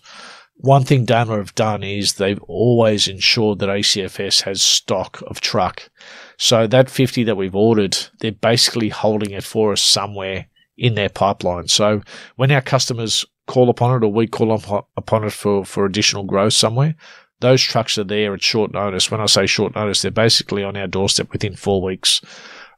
One 0.57 0.85
thing 0.85 1.05
Daimler 1.05 1.38
have 1.38 1.55
done 1.55 1.83
is 1.83 2.14
they've 2.14 2.43
always 2.43 3.09
ensured 3.09 3.59
that 3.59 3.69
ACFS 3.69 4.43
has 4.43 4.62
stock 4.62 5.23
of 5.27 5.40
truck. 5.40 5.90
So 6.38 6.67
that 6.69 6.88
50 6.88 7.25
that 7.25 7.37
we've 7.37 7.57
ordered, 7.57 7.99
they're 8.21 8.33
basically 8.33 8.90
holding 8.90 9.33
it 9.33 9.43
for 9.43 9.73
us 9.73 9.83
somewhere 9.83 10.47
in 10.77 10.95
their 10.95 11.09
pipeline. 11.09 11.69
So 11.69 12.03
when 12.37 12.51
our 12.51 12.61
customers 12.61 13.25
call 13.47 13.69
upon 13.69 13.97
it 13.97 14.05
or 14.05 14.13
we 14.13 14.27
call 14.27 14.53
upon 14.53 15.25
it 15.25 15.33
for, 15.33 15.65
for 15.65 15.85
additional 15.85 16.25
growth 16.25 16.55
somewhere, 16.55 16.95
those 17.41 17.63
trucks 17.63 17.99
are 17.99 18.05
there 18.05 18.35
at 18.35 18.43
short 18.43 18.73
notice. 18.73 19.11
When 19.11 19.21
I 19.21 19.27
say 19.27 19.47
short 19.47 19.75
notice, 19.75 20.03
they're 20.03 20.11
basically 20.11 20.65
on 20.65 20.77
our 20.77 20.87
doorstep 20.87 21.33
within 21.33 21.57
four 21.57 21.83
weeks 21.83 22.21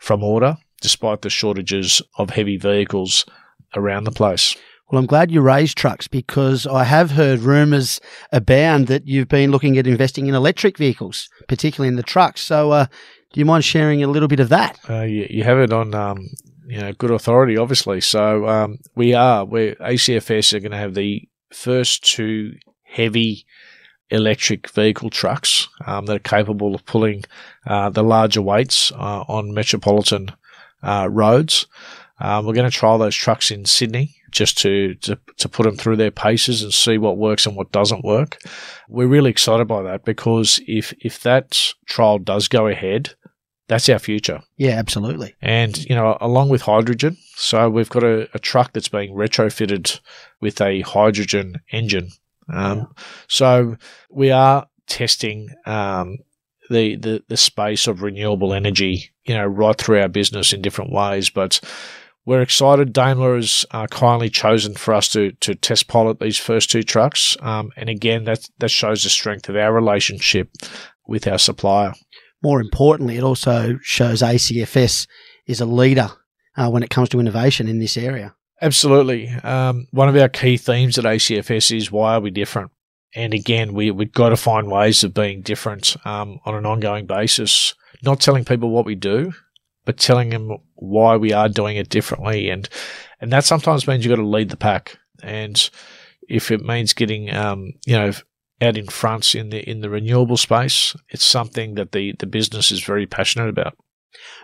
from 0.00 0.22
order, 0.22 0.56
despite 0.80 1.22
the 1.22 1.30
shortages 1.30 2.02
of 2.18 2.30
heavy 2.30 2.56
vehicles 2.56 3.24
around 3.76 4.04
the 4.04 4.10
place. 4.10 4.56
Well, 4.90 5.00
I'm 5.00 5.06
glad 5.06 5.32
you 5.32 5.40
raised 5.40 5.76
trucks 5.76 6.06
because 6.06 6.64
I 6.64 6.84
have 6.84 7.10
heard 7.10 7.40
rumours 7.40 8.00
abound 8.30 8.86
that 8.86 9.06
you've 9.06 9.28
been 9.28 9.50
looking 9.50 9.76
at 9.78 9.86
investing 9.86 10.28
in 10.28 10.34
electric 10.34 10.78
vehicles, 10.78 11.28
particularly 11.48 11.88
in 11.88 11.96
the 11.96 12.04
trucks. 12.04 12.40
So, 12.40 12.70
uh, 12.70 12.86
do 13.32 13.40
you 13.40 13.44
mind 13.44 13.64
sharing 13.64 14.04
a 14.04 14.06
little 14.06 14.28
bit 14.28 14.38
of 14.38 14.48
that? 14.50 14.78
Uh, 14.88 15.02
you, 15.02 15.26
you, 15.28 15.42
have 15.42 15.58
it 15.58 15.72
on, 15.72 15.92
um, 15.92 16.28
you 16.66 16.78
know, 16.78 16.92
good 16.92 17.10
authority, 17.10 17.56
obviously. 17.56 18.00
So 18.00 18.46
um, 18.48 18.78
we 18.94 19.14
are. 19.14 19.44
We're 19.44 19.74
ACFS 19.76 20.52
are 20.52 20.60
going 20.60 20.72
to 20.72 20.78
have 20.78 20.94
the 20.94 21.28
first 21.52 22.04
two 22.04 22.54
heavy 22.82 23.46
electric 24.10 24.68
vehicle 24.70 25.10
trucks 25.10 25.68
um, 25.86 26.06
that 26.06 26.16
are 26.16 26.20
capable 26.20 26.74
of 26.74 26.84
pulling 26.84 27.24
uh, 27.66 27.90
the 27.90 28.02
larger 28.02 28.42
weights 28.42 28.92
uh, 28.92 29.24
on 29.28 29.54
metropolitan 29.54 30.30
uh, 30.82 31.08
roads. 31.10 31.66
Um, 32.18 32.46
we're 32.46 32.54
going 32.54 32.70
to 32.70 32.76
trial 32.76 32.98
those 32.98 33.16
trucks 33.16 33.50
in 33.50 33.66
Sydney 33.66 34.16
just 34.30 34.58
to, 34.58 34.94
to, 34.96 35.18
to 35.36 35.48
put 35.48 35.64
them 35.64 35.76
through 35.76 35.96
their 35.96 36.10
paces 36.10 36.62
and 36.62 36.72
see 36.72 36.98
what 36.98 37.18
works 37.18 37.46
and 37.46 37.56
what 37.56 37.72
doesn't 37.72 38.04
work. 38.04 38.38
We're 38.88 39.06
really 39.06 39.30
excited 39.30 39.68
by 39.68 39.82
that 39.82 40.04
because 40.04 40.60
if 40.66 40.94
if 41.00 41.20
that 41.22 41.74
trial 41.86 42.18
does 42.18 42.48
go 42.48 42.68
ahead, 42.68 43.14
that's 43.68 43.88
our 43.88 43.98
future. 43.98 44.40
Yeah, 44.56 44.72
absolutely. 44.72 45.34
And, 45.40 45.76
you 45.84 45.94
know, 45.94 46.16
along 46.20 46.48
with 46.50 46.62
hydrogen, 46.62 47.16
so 47.34 47.68
we've 47.68 47.88
got 47.88 48.04
a, 48.04 48.28
a 48.34 48.38
truck 48.38 48.72
that's 48.72 48.88
being 48.88 49.14
retrofitted 49.14 50.00
with 50.40 50.60
a 50.60 50.82
hydrogen 50.82 51.60
engine. 51.70 52.10
Um, 52.48 52.78
yeah. 52.78 52.84
So 53.28 53.76
we 54.10 54.30
are 54.30 54.68
testing 54.86 55.48
um, 55.66 56.18
the, 56.70 56.96
the, 56.96 57.24
the 57.28 57.36
space 57.36 57.86
of 57.86 58.02
renewable 58.02 58.54
energy, 58.54 59.10
you 59.24 59.34
know, 59.34 59.46
right 59.46 59.76
through 59.76 60.00
our 60.00 60.08
business 60.08 60.52
in 60.52 60.62
different 60.62 60.92
ways. 60.92 61.30
But 61.30 61.60
we're 62.26 62.42
excited. 62.42 62.92
Daimler 62.92 63.36
has 63.36 63.64
uh, 63.70 63.86
kindly 63.86 64.28
chosen 64.28 64.74
for 64.74 64.92
us 64.92 65.08
to 65.10 65.30
to 65.40 65.54
test 65.54 65.86
pilot 65.86 66.18
these 66.18 66.36
first 66.36 66.70
two 66.70 66.82
trucks, 66.82 67.36
um, 67.40 67.70
and 67.76 67.88
again, 67.88 68.24
that 68.24 68.48
that 68.58 68.70
shows 68.70 69.04
the 69.04 69.10
strength 69.10 69.48
of 69.48 69.54
our 69.54 69.72
relationship 69.72 70.50
with 71.06 71.28
our 71.28 71.38
supplier. 71.38 71.94
More 72.42 72.60
importantly, 72.60 73.16
it 73.16 73.22
also 73.22 73.78
shows 73.82 74.22
ACFS 74.22 75.06
is 75.46 75.60
a 75.60 75.66
leader 75.66 76.10
uh, 76.56 76.70
when 76.70 76.82
it 76.82 76.90
comes 76.90 77.08
to 77.10 77.20
innovation 77.20 77.68
in 77.68 77.78
this 77.78 77.96
area. 77.96 78.34
Absolutely. 78.62 79.28
Um, 79.28 79.86
one 79.90 80.08
of 80.08 80.16
our 80.16 80.28
key 80.28 80.56
themes 80.56 80.98
at 80.98 81.04
ACFS 81.04 81.76
is 81.76 81.92
why 81.92 82.14
are 82.14 82.20
we 82.20 82.30
different? 82.30 82.70
And 83.14 83.34
again, 83.34 83.74
we, 83.74 83.90
we've 83.90 84.12
got 84.12 84.30
to 84.30 84.36
find 84.36 84.70
ways 84.70 85.04
of 85.04 85.14
being 85.14 85.42
different 85.42 85.96
um, 86.06 86.38
on 86.44 86.54
an 86.54 86.66
ongoing 86.66 87.06
basis, 87.06 87.74
not 88.02 88.20
telling 88.20 88.44
people 88.44 88.70
what 88.70 88.86
we 88.86 88.94
do, 88.94 89.32
but 89.84 89.98
telling 89.98 90.30
them 90.30 90.58
why 90.74 91.16
we 91.16 91.32
are 91.32 91.48
doing 91.48 91.76
it 91.76 91.88
differently. 91.88 92.50
And, 92.50 92.68
and 93.20 93.32
that 93.32 93.44
sometimes 93.44 93.86
means 93.86 94.04
you've 94.04 94.14
got 94.14 94.22
to 94.22 94.28
lead 94.28 94.50
the 94.50 94.56
pack. 94.56 94.98
And 95.22 95.70
if 96.28 96.50
it 96.50 96.62
means 96.62 96.92
getting, 96.92 97.32
um, 97.34 97.72
you 97.86 97.96
know, 97.96 98.12
out 98.60 98.76
in 98.76 98.86
front 98.86 99.34
in 99.34 99.50
the 99.50 99.68
in 99.68 99.80
the 99.80 99.90
renewable 99.90 100.36
space, 100.36 100.96
it's 101.10 101.24
something 101.24 101.74
that 101.74 101.92
the, 101.92 102.14
the 102.18 102.26
business 102.26 102.72
is 102.72 102.82
very 102.82 103.06
passionate 103.06 103.48
about. 103.48 103.76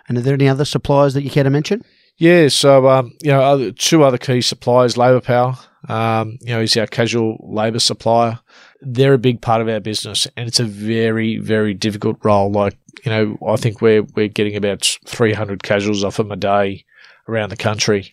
And 0.09 0.18
are 0.18 0.20
there 0.20 0.35
any 0.35 0.48
other 0.48 0.64
suppliers 0.64 1.14
that 1.14 1.22
you 1.22 1.31
care 1.31 1.44
to 1.44 1.51
mention? 1.51 1.83
Yeah, 2.18 2.48
so 2.48 2.88
um, 2.88 3.12
you 3.22 3.31
know, 3.31 3.40
other, 3.42 3.72
two 3.72 4.03
other 4.03 4.18
key 4.18 4.42
suppliers, 4.42 4.96
Labour 4.96 5.20
Power, 5.20 5.57
um, 5.88 6.38
you 6.40 6.55
know, 6.55 6.61
is 6.61 6.77
our 6.77 6.87
casual 6.87 7.38
labour 7.40 7.79
supplier. 7.79 8.38
They're 8.81 9.14
a 9.14 9.18
big 9.18 9.40
part 9.40 9.62
of 9.62 9.68
our 9.68 9.81
business, 9.81 10.27
and 10.37 10.46
it's 10.46 10.61
a 10.61 10.64
very, 10.64 11.38
very 11.38 11.72
difficult 11.72 12.18
role. 12.22 12.51
Like, 12.53 12.77
you 13.05 13.11
know, 13.11 13.38
I 13.46 13.57
think 13.57 13.81
we're 13.81 14.03
we're 14.03 14.29
getting 14.29 14.57
about 14.57 14.98
300 15.07 15.62
casuals 15.62 16.05
off 16.05 16.18
them 16.18 16.33
a 16.33 16.37
day 16.37 16.85
around 17.29 17.51
the 17.51 17.57
country, 17.57 18.12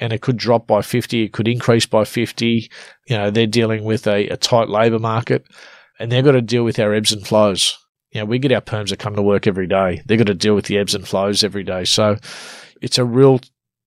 and 0.00 0.12
it 0.12 0.20
could 0.20 0.36
drop 0.36 0.66
by 0.66 0.82
50, 0.82 1.22
it 1.24 1.32
could 1.32 1.48
increase 1.48 1.86
by 1.86 2.04
50. 2.04 2.70
You 3.06 3.16
know, 3.16 3.30
they're 3.30 3.46
dealing 3.46 3.84
with 3.84 4.06
a, 4.06 4.28
a 4.28 4.36
tight 4.36 4.68
labour 4.68 4.98
market, 4.98 5.46
and 5.98 6.10
they've 6.10 6.24
got 6.24 6.32
to 6.32 6.42
deal 6.42 6.64
with 6.64 6.78
our 6.78 6.94
ebbs 6.94 7.12
and 7.12 7.26
flows. 7.26 7.78
You 8.10 8.20
know, 8.20 8.26
we 8.26 8.38
get 8.38 8.52
our 8.52 8.60
perms 8.60 8.90
that 8.90 8.98
come 8.98 9.16
to 9.16 9.22
work 9.22 9.46
every 9.46 9.66
day. 9.66 10.02
They've 10.06 10.18
got 10.18 10.28
to 10.28 10.34
deal 10.34 10.54
with 10.54 10.66
the 10.66 10.78
ebbs 10.78 10.94
and 10.94 11.06
flows 11.06 11.44
every 11.44 11.64
day. 11.64 11.84
So 11.84 12.16
it's 12.80 12.98
a 12.98 13.04
real 13.04 13.40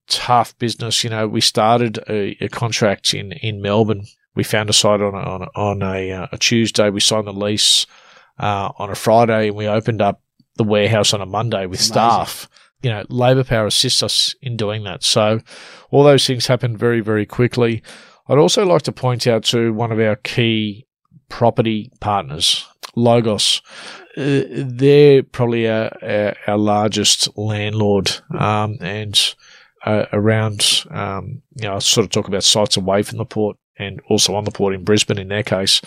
tough 0.07 0.57
business. 0.57 1.03
You 1.03 1.09
know, 1.09 1.27
we 1.27 1.41
started 1.41 1.99
a, 2.09 2.37
a 2.41 2.49
contract 2.49 3.13
in, 3.13 3.31
in 3.33 3.61
Melbourne. 3.61 4.05
We 4.35 4.43
found 4.43 4.69
a 4.69 4.73
site 4.73 5.01
on 5.01 5.13
a, 5.13 5.17
on 5.17 5.41
a, 5.41 5.47
on 5.55 5.81
a, 5.81 6.11
uh, 6.11 6.27
a 6.31 6.37
Tuesday. 6.37 6.89
We 6.89 6.99
signed 6.99 7.27
the 7.27 7.33
lease 7.33 7.85
uh, 8.37 8.71
on 8.77 8.89
a 8.89 8.95
Friday, 8.95 9.47
and 9.47 9.55
we 9.55 9.67
opened 9.67 10.01
up 10.01 10.21
the 10.55 10.63
warehouse 10.63 11.13
on 11.13 11.21
a 11.21 11.25
Monday 11.25 11.65
with 11.65 11.79
Amazing. 11.79 11.93
staff. 11.93 12.49
You 12.81 12.89
know, 12.91 13.03
labour 13.09 13.43
power 13.43 13.67
assists 13.67 14.01
us 14.01 14.35
in 14.41 14.55
doing 14.55 14.83
that. 14.85 15.03
So 15.03 15.41
all 15.91 16.03
those 16.03 16.25
things 16.25 16.47
happen 16.47 16.77
very, 16.77 17.01
very 17.01 17.25
quickly. 17.25 17.83
I'd 18.27 18.37
also 18.37 18.65
like 18.65 18.83
to 18.83 18.91
point 18.91 19.27
out 19.27 19.43
to 19.45 19.73
one 19.73 19.91
of 19.91 19.99
our 19.99 20.15
key 20.15 20.85
property 21.29 21.91
partners, 21.99 22.65
Logos. 22.95 23.61
Uh, 24.15 24.43
they're 24.49 25.23
probably 25.23 25.67
our, 25.67 25.91
our, 26.01 26.35
our 26.47 26.57
largest 26.57 27.35
landlord, 27.37 28.11
um, 28.37 28.77
and 28.81 29.35
uh, 29.85 30.05
around, 30.11 30.83
um, 30.91 31.41
you 31.55 31.67
know, 31.67 31.75
I 31.75 31.79
sort 31.79 32.05
of 32.05 32.11
talk 32.11 32.27
about 32.27 32.43
sites 32.43 32.77
away 32.77 33.03
from 33.03 33.17
the 33.17 33.25
port 33.25 33.57
and 33.77 34.01
also 34.09 34.35
on 34.35 34.43
the 34.43 34.51
port 34.51 34.73
in 34.73 34.83
Brisbane 34.83 35.19
in 35.19 35.29
their 35.29 35.43
case. 35.43 35.81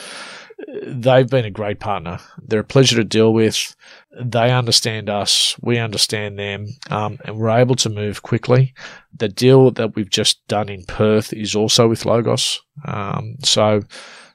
They've 0.85 1.29
been 1.29 1.45
a 1.45 1.51
great 1.51 1.81
partner. 1.81 2.19
They're 2.39 2.61
a 2.61 2.65
pleasure 2.65 2.97
to 2.97 3.05
deal 3.05 3.33
with. 3.33 3.75
They 4.21 4.51
understand 4.51 5.11
us. 5.11 5.57
We 5.61 5.79
understand 5.79 6.39
them. 6.39 6.69
Um, 6.91 7.19
and 7.25 7.37
we're 7.37 7.51
able 7.51 7.75
to 7.77 7.91
move 7.91 8.23
quickly. 8.23 8.75
The 9.17 9.29
deal 9.29 9.71
that 9.73 9.97
we've 9.97 10.11
just 10.11 10.47
done 10.49 10.69
in 10.69 10.85
Perth 10.85 11.33
is 11.33 11.55
also 11.55 11.89
with 11.89 12.05
Logos. 12.05 12.61
Um, 12.87 13.37
so 13.43 13.83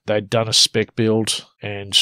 they'd 0.06 0.30
done 0.30 0.48
a 0.48 0.54
spec 0.54 0.96
build 0.96 1.46
and 1.62 1.98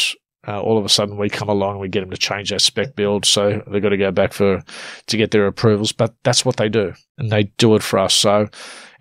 uh, 0.48 0.62
all 0.62 0.78
of 0.78 0.86
a 0.86 0.90
sudden 0.90 1.18
we 1.18 1.30
come 1.30 1.50
along 1.50 1.72
and 1.72 1.80
we 1.80 1.90
get 1.90 2.02
them 2.02 2.12
to 2.12 2.18
change 2.18 2.50
that 2.50 2.62
spec 2.62 2.96
build. 2.96 3.26
So 3.26 3.64
they've 3.68 3.82
got 3.82 3.90
to 3.90 3.98
go 3.98 4.12
back 4.12 4.34
for 4.34 4.64
to 5.08 5.18
get 5.18 5.32
their 5.32 5.48
approvals, 5.48 5.92
but 5.92 6.14
that's 6.24 6.46
what 6.46 6.58
they 6.58 6.70
do, 6.70 6.94
and 7.18 7.32
they 7.32 7.44
do 7.58 7.76
it 7.76 7.84
for 7.84 8.00
us. 8.00 8.14
So, 8.14 8.48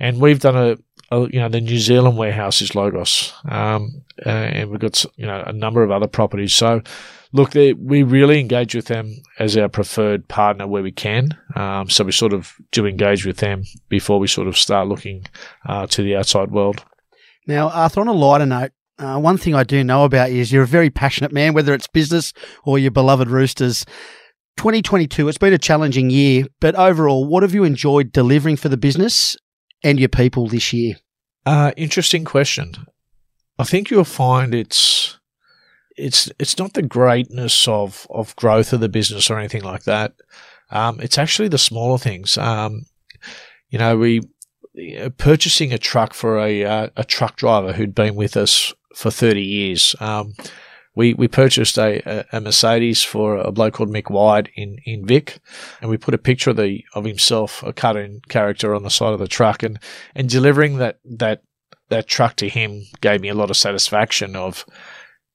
and 0.01 0.21
we've 0.21 0.41
done 0.41 0.57
a 0.57 0.77
you 1.23 1.41
know 1.41 1.49
the 1.49 1.61
New 1.61 1.79
Zealand 1.79 2.17
warehouse 2.17 2.61
is 2.63 2.75
Logos, 2.75 3.33
um, 3.49 4.03
uh, 4.25 4.29
and 4.29 4.71
we've 4.71 4.81
got 4.81 5.05
you 5.17 5.27
know 5.27 5.43
a 5.47 5.53
number 5.53 5.83
of 5.83 5.91
other 5.91 6.09
properties. 6.09 6.55
So. 6.55 6.83
Look, 7.37 7.55
we 7.55 8.05
really 8.05 8.39
engage 8.39 8.77
with 8.77 8.85
them 8.85 9.13
as 9.41 9.57
our 9.57 9.69
preferred 9.69 10.29
partner 10.29 10.69
where 10.69 10.85
we 10.85 10.93
can. 10.93 11.37
Um, 11.57 11.91
so 11.91 12.05
we 12.05 12.13
sort 12.13 12.33
of 12.33 12.55
do 12.71 12.87
engage 12.87 13.27
with 13.27 13.39
them 13.39 13.65
before 13.89 14.21
we 14.21 14.29
sort 14.29 14.47
of 14.47 14.57
start 14.57 14.87
looking 14.87 15.27
uh, 15.67 15.89
to 15.89 16.05
the 16.05 16.15
outside 16.15 16.53
world. 16.53 16.85
Now, 17.49 17.71
Arthur, 17.71 18.03
on 18.03 18.07
a 18.07 18.13
lighter 18.13 18.47
note, 18.47 18.71
uh, 18.99 19.19
one 19.19 19.37
thing 19.37 19.55
I 19.55 19.65
do 19.65 19.83
know 19.83 20.05
about 20.05 20.31
you 20.31 20.41
is 20.41 20.53
you're 20.53 20.63
a 20.63 20.69
very 20.69 20.91
passionate 20.91 21.33
man, 21.33 21.55
whether 21.55 21.75
it's 21.75 21.89
business 21.89 22.33
or 22.65 22.79
your 22.79 22.93
beloved 22.93 23.29
Roosters. 23.29 23.85
2022, 24.57 25.29
it's 25.29 25.39
been 25.39 25.53
a 25.53 25.59
challenging 25.59 26.11
year, 26.11 26.47
but 26.61 26.77
overall, 26.77 27.25
what 27.25 27.43
have 27.43 27.55
you 27.55 27.65
enjoyed 27.65 28.13
delivering 28.13 28.57
for 28.57 28.69
the 28.69 28.77
business 28.77 29.37
and 29.83 29.99
your 29.99 30.09
people 30.09 30.47
this 30.47 30.73
year? 30.73 30.95
Uh, 31.47 31.73
interesting 31.77 32.25
question. 32.25 32.87
I 33.59 33.65
think 33.65 33.91
you'll 33.91 34.05
find 34.05 34.55
it's 34.55 35.19
it's 35.97 36.31
it's 36.39 36.59
not 36.59 36.75
the 36.75 36.83
greatness 36.83 37.69
of 37.69 38.07
of 38.11 38.35
growth 38.37 38.73
of 38.73 38.81
the 38.81 38.89
business 38.89 39.31
or 39.31 39.39
anything 39.39 39.63
like 39.63 39.85
that. 39.85 40.15
Um, 40.71 41.01
it's 41.01 41.19
actually 41.19 41.49
the 41.49 41.59
smaller 41.59 41.99
things. 41.99 42.37
Um, 42.37 42.87
you 43.69 43.79
know, 43.79 43.97
we 43.97 44.23
purchasing 45.19 45.73
a 45.73 45.79
truck 45.79 46.15
for 46.15 46.39
a 46.39 46.65
uh, 46.65 46.89
a 46.97 47.05
truck 47.05 47.37
driver 47.37 47.73
who'd 47.73 47.95
been 47.95 48.15
with 48.15 48.37
us 48.37 48.73
for 48.95 49.11
30 49.11 49.43
years. 49.43 49.95
Um, 50.01 50.35
we, 50.97 51.15
we 51.15 51.29
purchased 51.29 51.77
a, 51.77 52.25
a, 52.33 52.41
Mercedes 52.41 53.03
for 53.03 53.37
a 53.37 53.51
bloke 53.51 53.75
called 53.75 53.91
Mick 53.91 54.11
White 54.11 54.49
in, 54.55 54.79
in 54.85 55.07
Vic, 55.07 55.39
and 55.81 55.91
we 55.91 55.97
put 55.97 56.15
a 56.15 56.19
picture 56.19 56.51
of 56.51 56.57
the 56.57 56.85
of 56.95 57.05
himself, 57.05 57.63
a 57.63 57.73
cartoon 57.73 58.21
character, 58.29 58.75
on 58.75 58.83
the 58.83 58.91
side 58.91 59.13
of 59.13 59.19
the 59.19 59.29
truck, 59.29 59.63
and 59.63 59.79
and 60.15 60.29
delivering 60.29 60.77
that 60.79 61.01
that 61.05 61.43
that 61.89 62.07
truck 62.07 62.37
to 62.37 62.49
him 62.49 62.83
gave 63.01 63.21
me 63.21 63.29
a 63.29 63.35
lot 63.35 63.51
of 63.51 63.57
satisfaction. 63.57 64.37
Of 64.37 64.65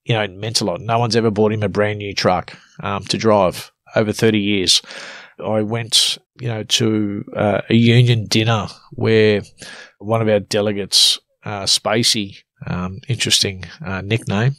you 0.05 0.15
know, 0.15 0.21
it 0.21 0.31
meant 0.31 0.61
a 0.61 0.65
lot. 0.65 0.81
No 0.81 0.97
one's 0.97 1.15
ever 1.15 1.31
bought 1.31 1.51
him 1.51 1.63
a 1.63 1.69
brand 1.69 1.99
new 1.99 2.13
truck 2.13 2.57
um, 2.81 3.03
to 3.05 3.17
drive 3.17 3.71
over 3.95 4.11
30 4.11 4.39
years. 4.39 4.81
I 5.43 5.61
went, 5.61 6.17
you 6.39 6.47
know, 6.47 6.63
to 6.63 7.25
uh, 7.35 7.61
a 7.69 7.75
union 7.75 8.25
dinner 8.25 8.67
where 8.91 9.41
one 9.99 10.21
of 10.21 10.27
our 10.27 10.39
delegates, 10.39 11.19
uh, 11.43 11.63
Spacey, 11.63 12.43
um, 12.67 12.99
interesting 13.07 13.65
uh, 13.85 14.01
nickname. 14.01 14.55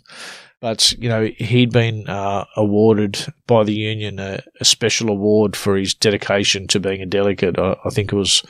But, 0.60 0.92
you 0.92 1.08
know, 1.08 1.30
he'd 1.38 1.72
been 1.72 2.06
uh, 2.06 2.44
awarded 2.54 3.32
by 3.46 3.64
the 3.64 3.72
union 3.72 4.18
a, 4.18 4.42
a, 4.60 4.64
special 4.64 5.08
award 5.08 5.56
for 5.56 5.74
his 5.74 5.94
dedication 5.94 6.66
to 6.66 6.78
being 6.78 7.00
a 7.00 7.06
delegate. 7.06 7.58
I, 7.58 7.76
I 7.82 7.88
think 7.88 8.12
it 8.12 8.16
was 8.16 8.42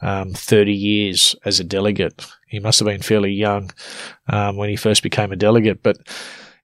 um, 0.00 0.32
30 0.32 0.72
years 0.72 1.36
as 1.44 1.60
a 1.60 1.64
delegate. 1.64 2.26
He 2.48 2.60
must 2.60 2.78
have 2.78 2.86
been 2.86 3.02
fairly 3.02 3.32
young 3.32 3.70
um, 4.28 4.56
when 4.56 4.70
he 4.70 4.76
first 4.76 5.02
became 5.02 5.32
a 5.32 5.36
delegate. 5.36 5.82
But 5.82 5.98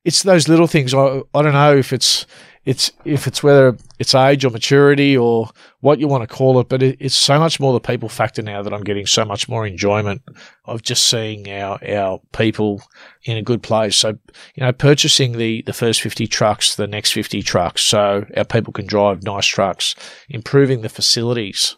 it's 0.05 0.23
those 0.23 0.49
little 0.49 0.67
things. 0.67 0.95
I, 0.95 1.21
I 1.35 1.43
don't 1.43 1.53
know 1.53 1.77
if 1.77 1.93
it's 1.93 2.25
it's 2.67 2.91
if 3.05 3.29
it's 3.29 3.45
whether 3.45 3.77
it's 4.01 4.15
age 4.15 4.45
or 4.45 4.51
maturity 4.51 5.17
or 5.17 5.49
what 5.81 6.01
you 6.01 6.09
want 6.09 6.29
to 6.29 6.35
call 6.35 6.59
it, 6.59 6.69
but 6.69 6.83
it, 6.83 6.97
it's 7.01 7.15
so 7.15 7.39
much 7.39 7.61
more 7.61 7.73
the 7.73 7.81
people 7.81 8.09
factor 8.09 8.43
now 8.43 8.61
that 8.61 8.75
I'm 8.75 8.83
getting 8.83 9.07
so 9.07 9.25
much 9.25 9.49
more 9.49 9.65
enjoyment 9.65 10.21
of 10.65 10.83
just 10.83 11.07
seeing 11.07 11.49
our 11.49 11.79
our 11.89 12.21
people 12.33 12.83
in 13.25 13.37
a 13.37 13.43
good 13.43 13.63
place. 13.63 13.97
So 13.97 14.19
you 14.57 14.65
know, 14.65 14.73
purchasing 14.73 15.39
the 15.39 15.63
the 15.63 15.73
first 15.73 16.01
50 16.01 16.27
trucks, 16.27 16.75
the 16.75 16.89
next 16.89 17.13
50 17.13 17.41
trucks, 17.43 17.83
so 17.83 18.27
our 18.37 18.45
people 18.45 18.73
can 18.73 18.87
drive 18.87 19.23
nice 19.23 19.47
trucks, 19.47 19.95
improving 20.29 20.83
the 20.83 20.89
facilities 20.89 21.77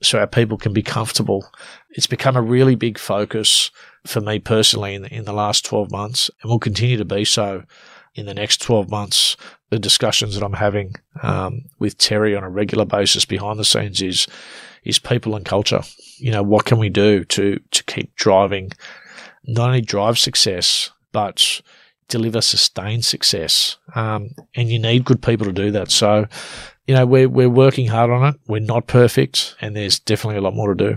so 0.00 0.20
our 0.20 0.28
people 0.28 0.56
can 0.56 0.72
be 0.72 0.82
comfortable. 0.82 1.50
It's 1.90 2.06
become 2.06 2.36
a 2.36 2.42
really 2.42 2.76
big 2.76 2.98
focus 2.98 3.72
for 4.06 4.20
me 4.20 4.38
personally 4.38 4.94
in 4.94 5.02
the, 5.02 5.12
in 5.12 5.24
the 5.24 5.32
last 5.32 5.64
12 5.64 5.90
months 5.90 6.30
and 6.40 6.48
will 6.48 6.60
continue 6.60 6.96
to 6.96 7.04
be 7.04 7.24
so 7.24 7.64
in 8.14 8.26
the 8.26 8.34
next 8.34 8.60
12 8.62 8.90
months, 8.90 9.36
the 9.70 9.78
discussions 9.78 10.34
that 10.34 10.44
I'm 10.44 10.54
having 10.54 10.94
um, 11.22 11.62
with 11.78 11.98
Terry 11.98 12.34
on 12.34 12.44
a 12.44 12.50
regular 12.50 12.84
basis 12.84 13.24
behind 13.24 13.58
the 13.58 13.64
scenes 13.64 14.00
is 14.02 14.26
is 14.84 14.98
people 14.98 15.36
and 15.36 15.44
culture. 15.44 15.82
You 16.18 16.30
know, 16.30 16.42
what 16.42 16.64
can 16.64 16.78
we 16.78 16.88
do 16.88 17.24
to 17.24 17.60
to 17.70 17.84
keep 17.84 18.14
driving, 18.16 18.72
not 19.44 19.68
only 19.68 19.80
drive 19.80 20.18
success, 20.18 20.90
but 21.12 21.60
deliver 22.08 22.40
sustained 22.40 23.04
success. 23.04 23.76
Um, 23.94 24.30
and 24.54 24.70
you 24.70 24.78
need 24.78 25.04
good 25.04 25.22
people 25.22 25.46
to 25.46 25.52
do 25.52 25.70
that. 25.72 25.90
So, 25.90 26.26
you 26.86 26.94
know, 26.94 27.06
we're 27.06 27.28
we're 27.28 27.50
working 27.50 27.86
hard 27.86 28.10
on 28.10 28.34
it. 28.34 28.40
We're 28.48 28.60
not 28.60 28.86
perfect, 28.86 29.54
and 29.60 29.76
there's 29.76 30.00
definitely 30.00 30.38
a 30.38 30.42
lot 30.42 30.54
more 30.54 30.74
to 30.74 30.96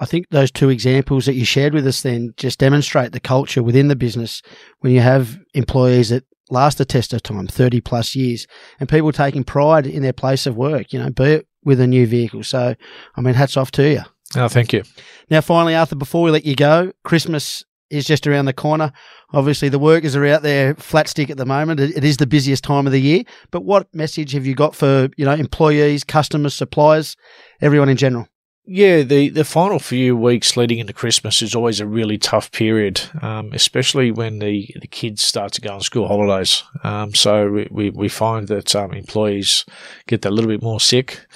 I 0.00 0.04
think 0.04 0.28
those 0.30 0.50
two 0.50 0.68
examples 0.68 1.26
that 1.26 1.34
you 1.34 1.44
shared 1.44 1.74
with 1.74 1.86
us 1.86 2.02
then 2.02 2.34
just 2.36 2.58
demonstrate 2.58 3.12
the 3.12 3.20
culture 3.20 3.62
within 3.62 3.88
the 3.88 3.96
business 3.96 4.42
when 4.80 4.92
you 4.92 5.00
have 5.00 5.38
employees 5.54 6.08
that 6.08 6.24
last 6.52 6.78
a 6.80 6.84
test 6.84 7.12
of 7.12 7.22
time, 7.22 7.46
30 7.46 7.80
plus 7.80 8.14
years, 8.14 8.46
and 8.78 8.88
people 8.88 9.10
taking 9.10 9.42
pride 9.42 9.86
in 9.86 10.02
their 10.02 10.12
place 10.12 10.46
of 10.46 10.56
work, 10.56 10.92
you 10.92 10.98
know, 10.98 11.10
be 11.10 11.24
it 11.24 11.48
with 11.64 11.80
a 11.80 11.86
new 11.86 12.06
vehicle. 12.06 12.42
So, 12.42 12.74
I 13.16 13.20
mean, 13.20 13.34
hats 13.34 13.56
off 13.56 13.70
to 13.72 13.88
you. 13.88 14.02
Oh, 14.36 14.48
thank 14.48 14.72
you. 14.72 14.82
Now, 15.30 15.40
finally, 15.40 15.74
Arthur, 15.74 15.96
before 15.96 16.22
we 16.22 16.30
let 16.30 16.44
you 16.44 16.54
go, 16.54 16.92
Christmas 17.04 17.64
is 17.90 18.06
just 18.06 18.26
around 18.26 18.46
the 18.46 18.52
corner. 18.52 18.92
Obviously, 19.32 19.68
the 19.68 19.78
workers 19.78 20.16
are 20.16 20.26
out 20.26 20.42
there 20.42 20.74
flat 20.74 21.08
stick 21.08 21.30
at 21.30 21.36
the 21.36 21.46
moment. 21.46 21.80
It 21.80 22.04
is 22.04 22.16
the 22.16 22.26
busiest 22.26 22.64
time 22.64 22.86
of 22.86 22.92
the 22.92 23.00
year. 23.00 23.24
But 23.50 23.64
what 23.64 23.94
message 23.94 24.32
have 24.32 24.46
you 24.46 24.54
got 24.54 24.74
for 24.74 25.08
you 25.16 25.24
know 25.24 25.34
employees, 25.34 26.04
customers, 26.04 26.54
suppliers, 26.54 27.16
everyone 27.60 27.90
in 27.90 27.96
general? 27.96 28.28
Yeah, 28.64 29.02
the, 29.02 29.28
the 29.28 29.44
final 29.44 29.80
few 29.80 30.16
weeks 30.16 30.56
leading 30.56 30.78
into 30.78 30.92
Christmas 30.92 31.42
is 31.42 31.52
always 31.52 31.80
a 31.80 31.86
really 31.86 32.16
tough 32.16 32.52
period, 32.52 33.00
um, 33.20 33.52
especially 33.52 34.12
when 34.12 34.38
the, 34.38 34.72
the 34.80 34.86
kids 34.86 35.22
start 35.22 35.52
to 35.54 35.60
go 35.60 35.74
on 35.74 35.80
school 35.80 36.06
holidays. 36.06 36.62
Um, 36.84 37.12
so 37.12 37.66
we, 37.72 37.90
we 37.90 38.08
find 38.08 38.46
that 38.48 38.76
um, 38.76 38.92
employees 38.92 39.64
get 40.06 40.24
a 40.24 40.30
little 40.30 40.48
bit 40.48 40.62
more 40.62 40.78
sick 40.78 41.26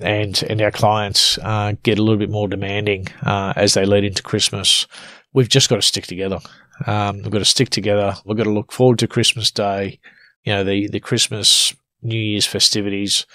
and, 0.00 0.40
and 0.48 0.62
our 0.62 0.70
clients 0.70 1.36
uh, 1.38 1.72
get 1.82 1.98
a 1.98 2.02
little 2.02 2.16
bit 2.18 2.30
more 2.30 2.46
demanding 2.46 3.08
uh, 3.22 3.54
as 3.56 3.74
they 3.74 3.84
lead 3.84 4.04
into 4.04 4.22
Christmas. 4.22 4.86
We've 5.32 5.48
just 5.48 5.68
got 5.68 5.76
to 5.76 5.82
stick 5.82 6.06
together. 6.06 6.38
Um, 6.86 7.16
we've 7.16 7.32
got 7.32 7.40
to 7.40 7.44
stick 7.44 7.70
together. 7.70 8.14
We've 8.24 8.38
got 8.38 8.44
to 8.44 8.50
look 8.50 8.70
forward 8.70 9.00
to 9.00 9.08
Christmas 9.08 9.50
Day, 9.50 9.98
you 10.44 10.52
know, 10.52 10.62
the, 10.62 10.86
the 10.86 11.00
Christmas, 11.00 11.74
New 12.02 12.20
Year's 12.20 12.46
festivities, 12.46 13.26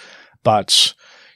but 0.43 0.93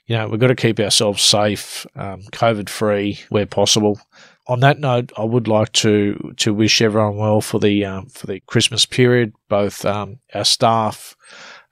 you 0.08 0.16
know, 0.18 0.28
we've 0.28 0.40
got 0.40 0.48
to 0.48 0.56
keep 0.56 0.80
ourselves 0.80 1.22
safe, 1.22 1.86
um, 1.96 2.24
COVID 2.32 2.70
free 2.70 3.20
where 3.30 3.46
possible. 3.46 4.00
On 4.48 4.62
that 4.62 4.80
note, 4.80 5.12
I 5.18 5.26
would 5.26 5.48
like 5.50 5.74
to 5.74 6.34
to 6.38 6.54
wish 6.54 6.82
everyone 6.82 7.18
well 7.18 7.42
for 7.42 7.60
the 7.60 7.84
um, 7.84 8.08
for 8.08 8.28
the 8.28 8.40
Christmas 8.48 8.86
period, 8.86 9.34
both 9.50 9.86
um, 9.86 10.20
our 10.34 10.46
staff 10.46 11.16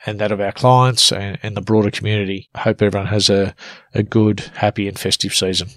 and 0.05 0.19
that 0.19 0.31
of 0.31 0.41
our 0.41 0.51
clients 0.51 1.11
and, 1.11 1.39
and 1.41 1.55
the 1.55 1.61
broader 1.61 1.89
community. 1.89 2.49
I 2.53 2.59
hope 2.59 2.81
everyone 2.81 3.07
has 3.07 3.29
a, 3.29 3.55
a 3.93 4.03
good, 4.03 4.41
happy, 4.55 4.87
and 4.87 4.99
festive 4.99 5.33
season. 5.33 5.69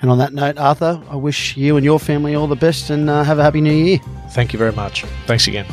And 0.00 0.10
on 0.10 0.18
that 0.18 0.34
note, 0.34 0.58
Arthur, 0.58 1.00
I 1.08 1.16
wish 1.16 1.56
you 1.56 1.76
and 1.76 1.84
your 1.84 2.00
family 2.00 2.34
all 2.34 2.48
the 2.48 2.56
best 2.56 2.90
and 2.90 3.08
uh, 3.08 3.22
have 3.22 3.38
a 3.38 3.42
happy 3.44 3.60
new 3.60 3.72
year. 3.72 3.98
Thank 4.30 4.52
you 4.52 4.58
very 4.58 4.72
much. 4.72 5.04
Thanks 5.26 5.46
again. 5.46 5.66